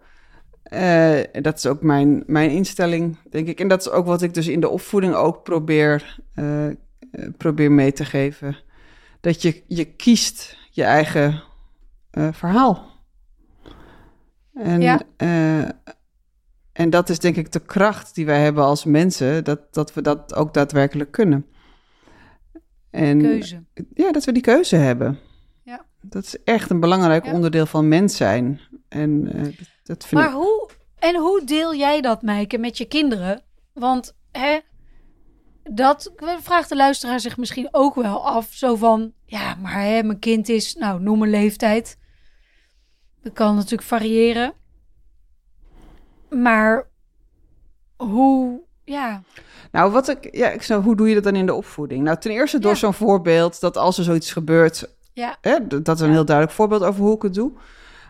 Eh, 0.69 1.41
dat 1.41 1.57
is 1.57 1.65
ook 1.65 1.81
mijn, 1.81 2.23
mijn 2.25 2.49
instelling, 2.49 3.17
denk 3.29 3.47
ik. 3.47 3.59
En 3.59 3.67
dat 3.67 3.79
is 3.79 3.89
ook 3.89 4.05
wat 4.05 4.21
ik 4.21 4.33
dus 4.33 4.47
in 4.47 4.59
de 4.59 4.69
opvoeding 4.69 5.13
ook 5.13 5.43
probeer, 5.43 6.19
eh, 6.33 6.67
eh, 6.67 6.75
probeer 7.37 7.71
mee 7.71 7.93
te 7.93 8.05
geven. 8.05 8.57
Dat 9.21 9.41
je, 9.41 9.63
je 9.67 9.85
kiest 9.85 10.57
je 10.71 10.83
eigen 10.83 11.43
verhaal. 12.31 12.85
En, 14.53 14.81
Ja. 14.81 15.01
en 16.73 16.89
dat 16.89 17.09
is 17.09 17.19
denk 17.19 17.35
ik 17.35 17.51
de 17.51 17.59
kracht 17.59 18.15
die 18.15 18.25
wij 18.25 18.41
hebben 18.43 18.63
als 18.63 18.85
mensen, 18.85 19.43
dat, 19.43 19.73
dat 19.73 19.93
we 19.93 20.01
dat 20.01 20.35
ook 20.35 20.53
daadwerkelijk 20.53 21.11
kunnen. 21.11 21.45
En, 22.89 23.21
Keuze. 23.21 23.63
ja, 23.93 24.11
dat 24.11 24.25
we 24.25 24.31
die 24.31 24.41
keuze 24.41 24.75
hebben. 24.75 25.19
Ja. 25.63 25.85
Dat 26.01 26.23
is 26.23 26.43
echt 26.43 26.69
een 26.69 26.79
belangrijk 26.79 27.25
Ja. 27.25 27.33
onderdeel 27.33 27.65
van 27.65 27.87
mens 27.87 28.15
zijn. 28.15 28.59
En 28.87 29.27
dat, 29.87 29.99
dat 29.99 30.07
vind 30.07 30.21
Maar 30.21 30.29
ik... 30.29 30.35
hoe, 30.35 30.69
en 30.99 31.15
hoe 31.15 31.43
deel 31.43 31.75
jij 31.75 32.01
dat, 32.01 32.21
Meike, 32.21 32.57
met 32.57 32.77
je 32.77 32.85
kinderen? 32.85 33.41
Want, 33.73 34.15
hè, 34.31 34.59
dat 35.63 36.11
vraagt 36.39 36.69
de 36.69 36.75
luisteraar 36.75 37.19
zich 37.19 37.37
misschien 37.37 37.67
ook 37.71 37.95
wel 37.95 38.25
af. 38.25 38.47
Zo 38.51 38.75
van, 38.75 39.13
ja, 39.25 39.55
maar 39.55 39.81
hè, 39.81 40.03
mijn 40.03 40.19
kind 40.19 40.49
is, 40.49 40.75
nou, 40.75 41.01
noem 41.01 41.21
een 41.23 41.29
leeftijd. 41.29 41.97
Dat 43.23 43.33
kan 43.33 43.55
natuurlijk 43.55 43.87
variëren. 43.87 44.53
Maar 46.29 46.87
hoe, 47.95 48.61
ja, 48.83 49.21
Nou, 49.71 49.91
wat 49.91 50.07
ik, 50.07 50.35
ja, 50.35 50.49
ik 50.49 50.61
snap, 50.61 50.83
hoe 50.83 50.95
doe 50.95 51.07
je 51.07 51.13
dat 51.13 51.23
dan 51.23 51.35
in 51.35 51.45
de 51.45 51.53
opvoeding? 51.53 52.03
Nou, 52.03 52.17
ten 52.17 52.31
eerste 52.31 52.59
door 52.59 52.71
Ja. 52.71 52.77
zo'n 52.77 52.93
voorbeeld 52.93 53.59
dat 53.59 53.77
als 53.77 53.97
er 53.97 54.03
zoiets 54.03 54.31
gebeurt, 54.31 54.95
ja, 55.13 55.37
hè, 55.41 55.67
dat 55.67 55.95
is 55.95 56.01
een 56.01 56.11
heel 56.11 56.25
duidelijk 56.25 56.55
voorbeeld 56.55 56.83
over 56.83 57.01
hoe 57.01 57.15
ik 57.15 57.21
het 57.21 57.33
doe. 57.33 57.51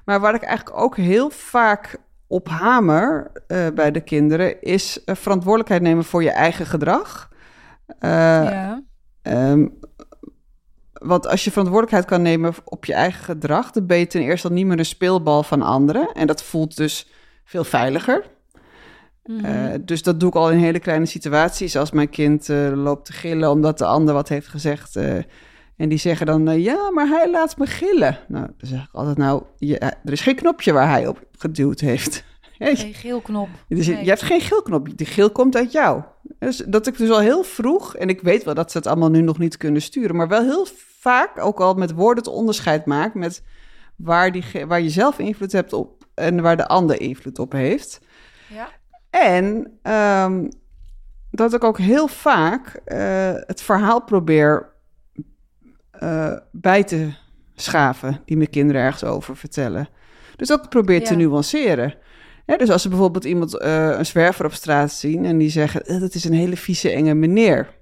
Maar 0.07 0.19
waar 0.19 0.35
ik 0.35 0.43
eigenlijk 0.43 0.77
ook 0.79 0.97
heel 0.97 1.29
vaak 1.29 1.97
op 2.27 2.47
hamer 2.49 3.31
eh, 3.47 3.67
bij 3.75 3.91
de 3.91 4.01
kinderen, 4.01 4.61
is 4.61 5.03
eh, 5.03 5.15
verantwoordelijkheid 5.15 5.81
nemen 5.81 6.03
voor 6.03 6.23
je 6.23 6.31
eigen 6.31 6.65
gedrag. 6.65 7.29
Eh, 7.99 8.09
ja, 8.09 8.83
Ehm, 9.21 9.67
want 10.93 11.27
als 11.27 11.43
je 11.43 11.49
verantwoordelijkheid 11.49 12.05
kan 12.05 12.21
nemen 12.21 12.53
op 12.63 12.85
je 12.85 12.93
eigen 12.93 13.23
gedrag, 13.23 13.71
dan 13.71 13.85
ben 13.85 13.97
je 13.97 14.07
ten 14.07 14.21
eerste 14.21 14.47
al 14.47 14.53
niet 14.53 14.65
meer 14.65 14.79
een 14.79 14.85
speelbal 14.85 15.43
van 15.43 15.61
anderen. 15.61 16.11
En 16.13 16.27
dat 16.27 16.43
voelt 16.43 16.77
dus 16.77 17.07
veel 17.43 17.63
veiliger. 17.63 18.25
mhm, 19.23 19.77
dus 19.85 20.03
dat 20.03 20.19
doe 20.19 20.29
ik 20.29 20.35
al 20.35 20.51
in 20.51 20.59
hele 20.59 20.79
kleine 20.79 21.05
situaties. 21.05 21.77
Als 21.77 21.91
mijn 21.91 22.09
kind 22.09 22.47
loopt 22.73 23.05
te 23.05 23.13
gillen 23.13 23.51
omdat 23.51 23.77
de 23.77 23.85
ander 23.85 24.13
wat 24.13 24.29
heeft 24.29 24.47
gezegd. 24.47 24.99
Eh, 25.77 25.83
en 25.83 25.89
die 25.89 25.97
zeggen 25.97 26.25
dan, 26.25 26.47
eh, 26.47 26.63
ja, 26.63 26.91
maar 26.91 27.07
hij 27.07 27.31
laat 27.31 27.57
me 27.57 27.65
gillen. 27.65 28.17
Nou, 28.27 28.45
dan 28.57 28.69
zeg 28.69 28.83
ik 28.83 28.89
altijd, 28.91 29.17
nou, 29.17 29.43
je- 29.57 29.79
er 29.79 30.11
is 30.11 30.21
geen 30.21 30.35
knopje 30.35 30.71
waar 30.73 30.89
hij 30.89 31.07
op 31.07 31.23
geduwd 31.37 31.79
heeft. 31.79 32.23
Geen 32.59 32.93
geelknop. 32.93 33.47
dus 33.67 33.85
je- 33.85 33.93
Nee. 33.93 34.03
je 34.03 34.09
hebt 34.09 34.21
geen 34.21 34.41
geelknop. 34.41 34.97
Die 34.97 35.05
geel 35.07 35.31
komt 35.31 35.55
uit 35.55 35.71
jou. 35.71 36.03
Dus 36.39 36.57
dat 36.57 36.87
ik 36.87 36.97
dus 36.97 37.09
al 37.09 37.19
heel 37.19 37.43
vroeg, 37.43 37.95
en 37.95 38.09
ik 38.09 38.21
weet 38.21 38.43
wel 38.43 38.53
dat 38.53 38.71
ze 38.71 38.77
het 38.77 38.87
allemaal 38.87 39.09
nu 39.09 39.21
nog 39.21 39.37
niet 39.37 39.57
kunnen 39.57 39.81
sturen, 39.81 40.15
maar 40.15 40.27
wel 40.27 40.41
heel 40.41 40.67
vaak 40.99 41.31
ook 41.39 41.59
al 41.59 41.73
met 41.73 41.91
woorden 41.93 42.23
het 42.23 42.33
onderscheid 42.33 42.85
maak 42.85 43.13
met 43.13 43.43
waar, 43.95 44.31
die, 44.31 44.43
waar 44.67 44.81
je 44.81 44.89
zelf 44.89 45.19
invloed 45.19 45.51
hebt 45.51 45.73
op 45.73 46.05
en 46.13 46.41
waar 46.41 46.57
de 46.57 46.67
ander 46.67 47.01
invloed 47.01 47.39
op 47.39 47.51
heeft. 47.51 47.99
Ja, 48.53 48.67
En 49.09 49.71
ehm, 49.81 50.49
dat 51.31 51.53
ik 51.53 51.63
ook 51.63 51.77
heel 51.77 52.07
vaak 52.07 52.81
eh, 52.85 52.97
het 53.33 53.61
verhaal 53.61 54.01
probeer 54.03 54.75
eh, 55.99 56.33
bij 56.51 56.83
te 56.83 57.09
schaven 57.55 58.21
die 58.25 58.37
mijn 58.37 58.49
kinderen 58.49 58.81
ergens 58.81 59.03
over 59.03 59.37
vertellen. 59.37 59.89
Dus 60.35 60.47
dat 60.47 60.69
probeer 60.69 61.03
te 61.03 61.15
nuanceren. 61.15 61.95
Dus 62.45 62.69
als 62.69 62.81
ze 62.81 62.89
bijvoorbeeld 62.89 63.25
iemand, 63.25 63.57
eh, 63.57 63.89
een 63.97 64.05
zwerver 64.05 64.45
op 64.45 64.53
straat 64.53 64.91
zien 64.91 65.25
en 65.25 65.37
die 65.37 65.49
zeggen, 65.49 65.85
eh, 65.85 65.99
dat 65.99 66.13
is 66.13 66.23
een 66.23 66.33
hele 66.33 66.57
vieze 66.57 66.89
enge 66.89 67.13
meneer. 67.13 67.75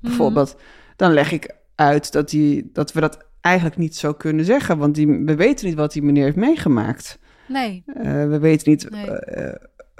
Bijvoorbeeld, 0.00 0.56
dan 0.96 1.12
leg 1.12 1.32
ik 1.32 1.56
uit 1.74 2.12
dat, 2.12 2.30
die, 2.30 2.70
dat 2.72 2.92
we 2.92 3.00
dat 3.00 3.18
eigenlijk 3.40 3.76
niet 3.76 3.96
zo 3.96 4.12
kunnen 4.12 4.44
zeggen, 4.44 4.78
want 4.78 4.94
die, 4.94 5.06
we 5.06 5.34
weten 5.34 5.66
niet 5.66 5.74
wat 5.74 5.92
die 5.92 6.02
meneer 6.02 6.24
heeft 6.24 6.36
meegemaakt. 6.36 7.18
nee, 7.48 8.28
we 8.28 8.38
weten 8.38 8.70
niet 8.70 8.90
Nee. 8.90 9.52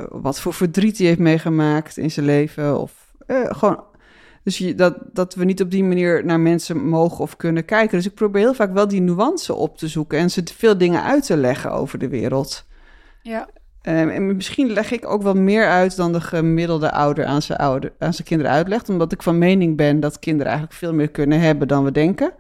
wat 0.08 0.40
voor 0.40 0.54
verdriet 0.54 0.98
hij 0.98 1.06
heeft 1.06 1.18
meegemaakt 1.18 1.96
in 1.96 2.10
zijn 2.10 2.26
leven. 2.26 2.80
Of 2.80 3.14
gewoon. 3.26 3.84
Dus 4.44 4.58
je, 4.58 4.74
dat, 4.74 4.96
dat 5.12 5.34
we 5.34 5.44
niet 5.44 5.62
op 5.62 5.70
die 5.70 5.84
manier 5.84 6.24
naar 6.24 6.40
mensen 6.40 6.88
mogen 6.88 7.18
of 7.18 7.36
kunnen 7.36 7.64
kijken. 7.64 7.96
Dus 7.96 8.06
ik 8.06 8.14
probeer 8.14 8.42
heel 8.42 8.54
vaak 8.54 8.72
wel 8.72 8.88
die 8.88 9.00
nuance 9.00 9.54
op 9.54 9.78
te 9.78 9.88
zoeken 9.88 10.18
en 10.18 10.30
ze 10.30 10.42
veel 10.54 10.78
dingen 10.78 11.02
uit 11.02 11.26
te 11.26 11.36
leggen 11.36 11.72
over 11.72 11.98
de 11.98 12.08
wereld. 12.08 12.64
ja, 13.22 13.48
Ehm, 13.82 14.08
en 14.08 14.36
misschien 14.36 14.70
leg 14.70 14.90
ik 14.90 15.06
ook 15.08 15.22
wel 15.22 15.34
meer 15.34 15.66
uit 15.66 15.96
dan 15.96 16.12
de 16.12 16.20
gemiddelde 16.20 16.92
ouder 16.92 17.24
aan 17.24 17.42
zijn, 17.42 17.58
ouder, 17.58 17.92
aan 17.98 18.14
zijn 18.14 18.26
kinderen 18.26 18.52
uitlegt. 18.52 18.88
Omdat 18.88 19.12
ik 19.12 19.22
van 19.22 19.38
mening 19.38 19.76
ben 19.76 20.00
dat 20.00 20.18
kinderen 20.18 20.46
eigenlijk 20.46 20.78
veel 20.78 20.94
meer 20.94 21.08
kunnen 21.10 21.40
hebben 21.40 21.68
dan 21.68 21.84
we 21.84 21.92
denken. 21.92 22.32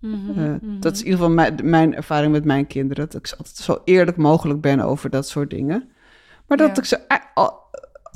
mhm, 0.00 0.30
Eh, 0.30 0.44
mhm. 0.44 0.80
Dat 0.80 0.92
is 0.92 0.98
in 0.98 1.04
ieder 1.04 1.20
geval 1.20 1.34
mijn, 1.34 1.58
mijn 1.62 1.94
ervaring 1.94 2.32
met 2.32 2.44
mijn 2.44 2.66
kinderen. 2.66 3.04
Dat 3.10 3.14
ik 3.26 3.34
altijd 3.38 3.56
zo 3.56 3.78
eerlijk 3.84 4.16
mogelijk 4.16 4.60
ben 4.60 4.80
over 4.80 5.10
dat 5.10 5.28
soort 5.28 5.50
dingen. 5.50 5.88
Maar 6.46 6.56
dat 6.56 6.76
Ja. 6.76 6.82
ik 6.82 6.84
ze 6.88 7.00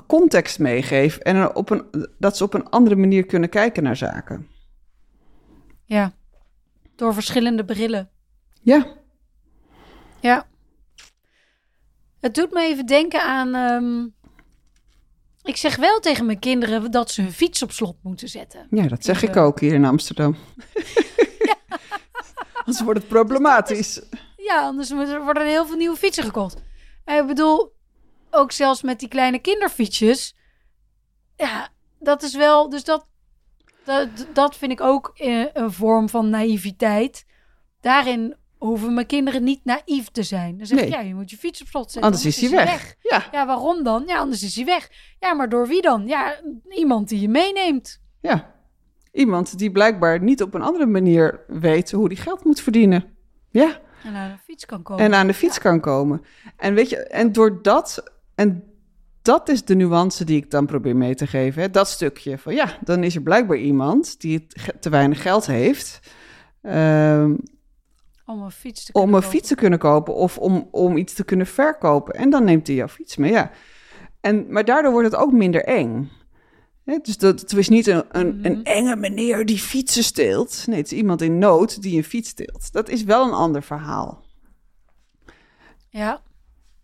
context 0.06 0.58
meegeef 0.58 1.16
en 1.16 1.54
op 1.54 1.70
een, 1.70 2.08
dat 2.18 2.36
ze 2.36 2.44
op 2.44 2.54
een 2.54 2.68
andere 2.68 2.96
manier 2.96 3.26
kunnen 3.26 3.48
kijken 3.48 3.82
naar 3.82 3.96
zaken. 3.96 4.48
ja, 5.84 6.12
door 6.96 7.14
verschillende 7.14 7.64
brillen. 7.64 8.10
Ja, 8.62 8.86
Ja. 10.20 10.46
Het 12.20 12.34
doet 12.34 12.52
me 12.52 12.60
even 12.62 12.86
denken 12.86 13.22
aan. 13.22 13.54
ehm, 13.54 14.06
ik 15.42 15.56
zeg 15.56 15.76
wel 15.76 16.00
tegen 16.00 16.26
mijn 16.26 16.38
kinderen 16.38 16.90
dat 16.90 17.10
ze 17.10 17.22
hun 17.22 17.32
fiets 17.32 17.62
op 17.62 17.72
slot 17.72 17.96
moeten 18.02 18.28
zetten. 18.28 18.66
ja 18.70 18.88
dat 18.88 19.04
zeg 19.04 19.22
ik 19.22 19.36
ook 19.36 19.60
hier 19.60 19.72
in 19.74 19.84
Amsterdam. 19.84 20.36
Anders 22.64 22.84
wordt 22.84 22.98
het 23.00 23.08
problematisch. 23.08 24.02
Ja, 24.36 24.60
anders 24.62 24.90
er 24.90 25.24
worden 25.24 25.42
er 25.42 25.48
heel 25.48 25.66
veel 25.66 25.76
nieuwe 25.76 25.96
fietsen 25.96 26.24
gekocht. 26.24 26.62
En 27.04 27.20
ik 27.20 27.26
bedoel, 27.26 27.75
ook 28.36 28.52
zelfs 28.52 28.82
met 28.82 28.98
die 29.00 29.08
kleine 29.08 29.38
kinderfietsjes. 29.38 30.36
Ja, 31.36 31.68
dat 32.00 32.22
is 32.22 32.34
wel. 32.36 32.68
Dus 32.68 32.84
dat, 32.84 33.06
dat, 33.84 34.08
dat 34.32 34.56
vind 34.56 34.72
ik 34.72 34.80
ook 34.80 35.12
eh, 35.14 35.44
een 35.52 35.72
vorm 35.72 36.08
van 36.08 36.30
naïviteit. 36.30 37.26
Daarin 37.80 38.36
hoeven 38.58 38.94
mijn 38.94 39.06
kinderen 39.06 39.44
niet 39.44 39.64
naïef 39.64 40.08
te 40.10 40.22
zijn. 40.22 40.56
Dan 40.58 40.66
zeg 40.66 40.78
ik, 40.78 40.88
Nee. 40.88 40.92
ja, 40.92 41.00
je 41.08 41.14
moet 41.14 41.30
je 41.30 41.36
fiets 41.36 41.60
op 41.60 41.66
slot 41.66 41.84
zetten. 41.92 42.02
Anders 42.02 42.26
is 42.26 42.40
hij 42.40 42.50
weg. 42.64 42.94
Ja, 43.02 43.24
Ja, 43.32 43.46
waarom 43.46 43.82
dan? 43.84 44.02
Ja, 44.06 44.18
anders 44.18 44.42
is 44.42 44.56
hij 44.56 44.64
weg. 44.64 44.90
Ja, 45.20 45.34
maar 45.34 45.48
door 45.48 45.66
wie 45.68 45.82
dan? 45.82 46.06
Ja, 46.06 46.40
iemand 46.68 47.08
die 47.08 47.20
je 47.20 47.28
meeneemt. 47.28 48.00
ja. 48.20 48.54
Iemand 49.12 49.58
die 49.58 49.70
blijkbaar 49.70 50.22
niet 50.22 50.42
op 50.42 50.54
een 50.54 50.62
andere 50.62 50.86
manier 50.86 51.44
weet 51.46 51.92
hoe 51.92 52.08
die 52.08 52.18
geld 52.18 52.44
moet 52.44 52.60
verdienen. 52.60 53.16
Ja. 53.50 53.80
En 54.04 54.14
aan 54.14 54.30
een 54.30 54.38
fiets 54.38 54.66
kan 54.66 54.82
komen. 54.82 55.04
en 55.04 55.14
aan 55.14 55.26
de 55.26 55.34
fiets 55.34 55.58
kan 55.58 55.80
komen. 55.80 56.24
En 56.56 56.74
weet 56.74 56.90
je, 56.90 56.96
en 56.96 57.32
door 57.32 57.62
dat, 57.62 58.02
en 58.36 58.64
dat 59.22 59.48
is 59.48 59.64
de 59.64 59.74
nuance 59.74 60.24
die 60.24 60.36
ik 60.36 60.50
dan 60.50 60.66
probeer 60.66 60.96
mee 60.96 61.14
te 61.14 61.26
geven. 61.26 61.62
Hè? 61.62 61.70
Dat 61.70 61.88
stukje 61.88 62.38
van 62.38 62.54
ja, 62.54 62.78
dan 62.84 63.04
is 63.04 63.14
er 63.14 63.22
blijkbaar 63.22 63.56
iemand 63.56 64.20
die 64.20 64.46
te 64.80 64.88
weinig 64.90 65.22
geld 65.22 65.46
heeft. 65.46 66.00
ehm, 66.62 67.34
om 68.26 68.42
een 68.42 68.50
fiets 68.50 68.84
te 68.84 68.92
om 68.92 69.00
kunnen 69.00 69.14
een 69.16 69.22
kopen. 69.22 69.36
fiets 69.36 69.48
te 69.48 69.54
kunnen 69.54 69.78
kopen 69.78 70.14
of 70.14 70.38
om, 70.38 70.68
om 70.70 70.96
iets 70.96 71.14
te 71.14 71.24
kunnen 71.24 71.46
verkopen. 71.46 72.14
En 72.14 72.30
dan 72.30 72.44
neemt 72.44 72.66
hij 72.66 72.76
jouw 72.76 72.88
fiets 72.88 73.16
mee, 73.16 73.32
ja. 73.32 73.50
En, 74.20 74.46
maar 74.48 74.64
daardoor 74.64 74.92
wordt 74.92 75.10
het 75.10 75.20
ook 75.20 75.32
minder 75.32 75.64
eng. 75.64 76.10
Dus 77.02 77.18
dat, 77.18 77.40
het 77.40 77.52
is 77.52 77.68
niet 77.68 77.86
een, 77.86 78.04
een, 78.10 78.38
een 78.42 78.64
enge 78.64 78.96
meneer 78.96 79.46
die 79.46 79.58
fietsen 79.58 80.04
steelt. 80.04 80.64
Nee, 80.66 80.78
het 80.78 80.92
is 80.92 80.98
iemand 80.98 81.22
in 81.22 81.38
nood 81.38 81.82
die 81.82 81.96
een 81.96 82.04
fiets 82.04 82.28
steelt. 82.28 82.72
Dat 82.72 82.88
is 82.88 83.04
wel 83.04 83.26
een 83.26 83.32
ander 83.32 83.62
verhaal. 83.62 84.24
Ja. 85.88 86.22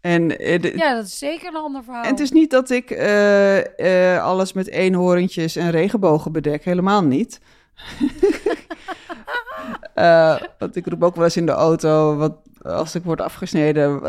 En, 0.03 0.39
eh, 0.39 0.75
ja, 0.75 0.95
dat 0.95 1.05
is 1.05 1.19
zeker 1.19 1.49
een 1.49 1.57
ander 1.57 1.85
verhaal. 1.85 2.03
en 2.03 2.11
het 2.11 2.21
is 2.21 2.33
niet 2.33 2.51
dat 2.51 2.71
ik 2.71 2.91
eh, 2.91 4.15
eh, 4.15 4.25
alles 4.25 4.53
met 4.53 4.69
eenhoorntjes 4.69 5.57
en 5.57 5.71
regenbogen 5.71 6.33
bedek. 6.33 6.65
Helemaal 6.65 7.03
niet. 7.03 7.41
Want 10.59 10.77
ik 10.77 10.87
roep 10.87 11.03
ook 11.03 11.15
wel 11.15 11.25
eens 11.25 11.37
in 11.37 11.47
de 11.47 11.53
auto, 11.53 12.17
wat, 12.17 12.37
als 12.63 12.95
ik 12.95 13.05
word 13.05 13.21
afgesneden, 13.21 14.05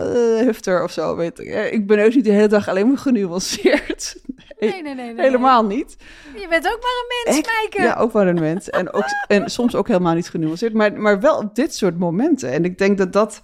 hufter 0.46 0.84
of 0.84 0.92
zo. 0.92 1.16
Weet 1.16 1.40
ik. 1.40 1.72
ik 1.72 1.88
ben 1.88 2.06
ook 2.06 2.14
niet 2.14 2.24
de 2.24 2.32
hele 2.32 2.48
dag 2.48 2.68
alleen 2.68 2.88
maar 2.88 2.98
genuanceerd. 2.98 4.16
Nee, 4.60 4.82
nee, 4.82 4.96
nee, 4.96 5.14
Helemaal 5.16 5.66
niet. 5.66 5.96
Je 6.36 6.48
bent 6.50 6.66
ook 6.66 6.80
maar 6.82 7.04
een 7.04 7.34
mens, 7.34 7.48
Maaike. 7.48 7.82
Ja, 7.82 7.96
ook 7.96 8.12
maar 8.12 8.28
een 8.28 8.40
mens. 8.40 8.70
En, 8.70 8.94
ook, 8.94 9.06
en 9.28 9.50
soms 9.50 9.76
ook 9.76 9.88
helemaal 9.88 10.14
niet 10.14 10.30
genuanceerd. 10.30 10.74
Maar, 10.74 10.94
maar 10.94 11.20
wel 11.20 11.38
op 11.38 11.56
dit 11.56 11.76
soort 11.76 11.98
momenten. 11.98 12.52
En 12.52 12.66
ik 12.66 12.78
denk 12.78 12.98
dat 12.98 13.14
dat... 13.14 13.42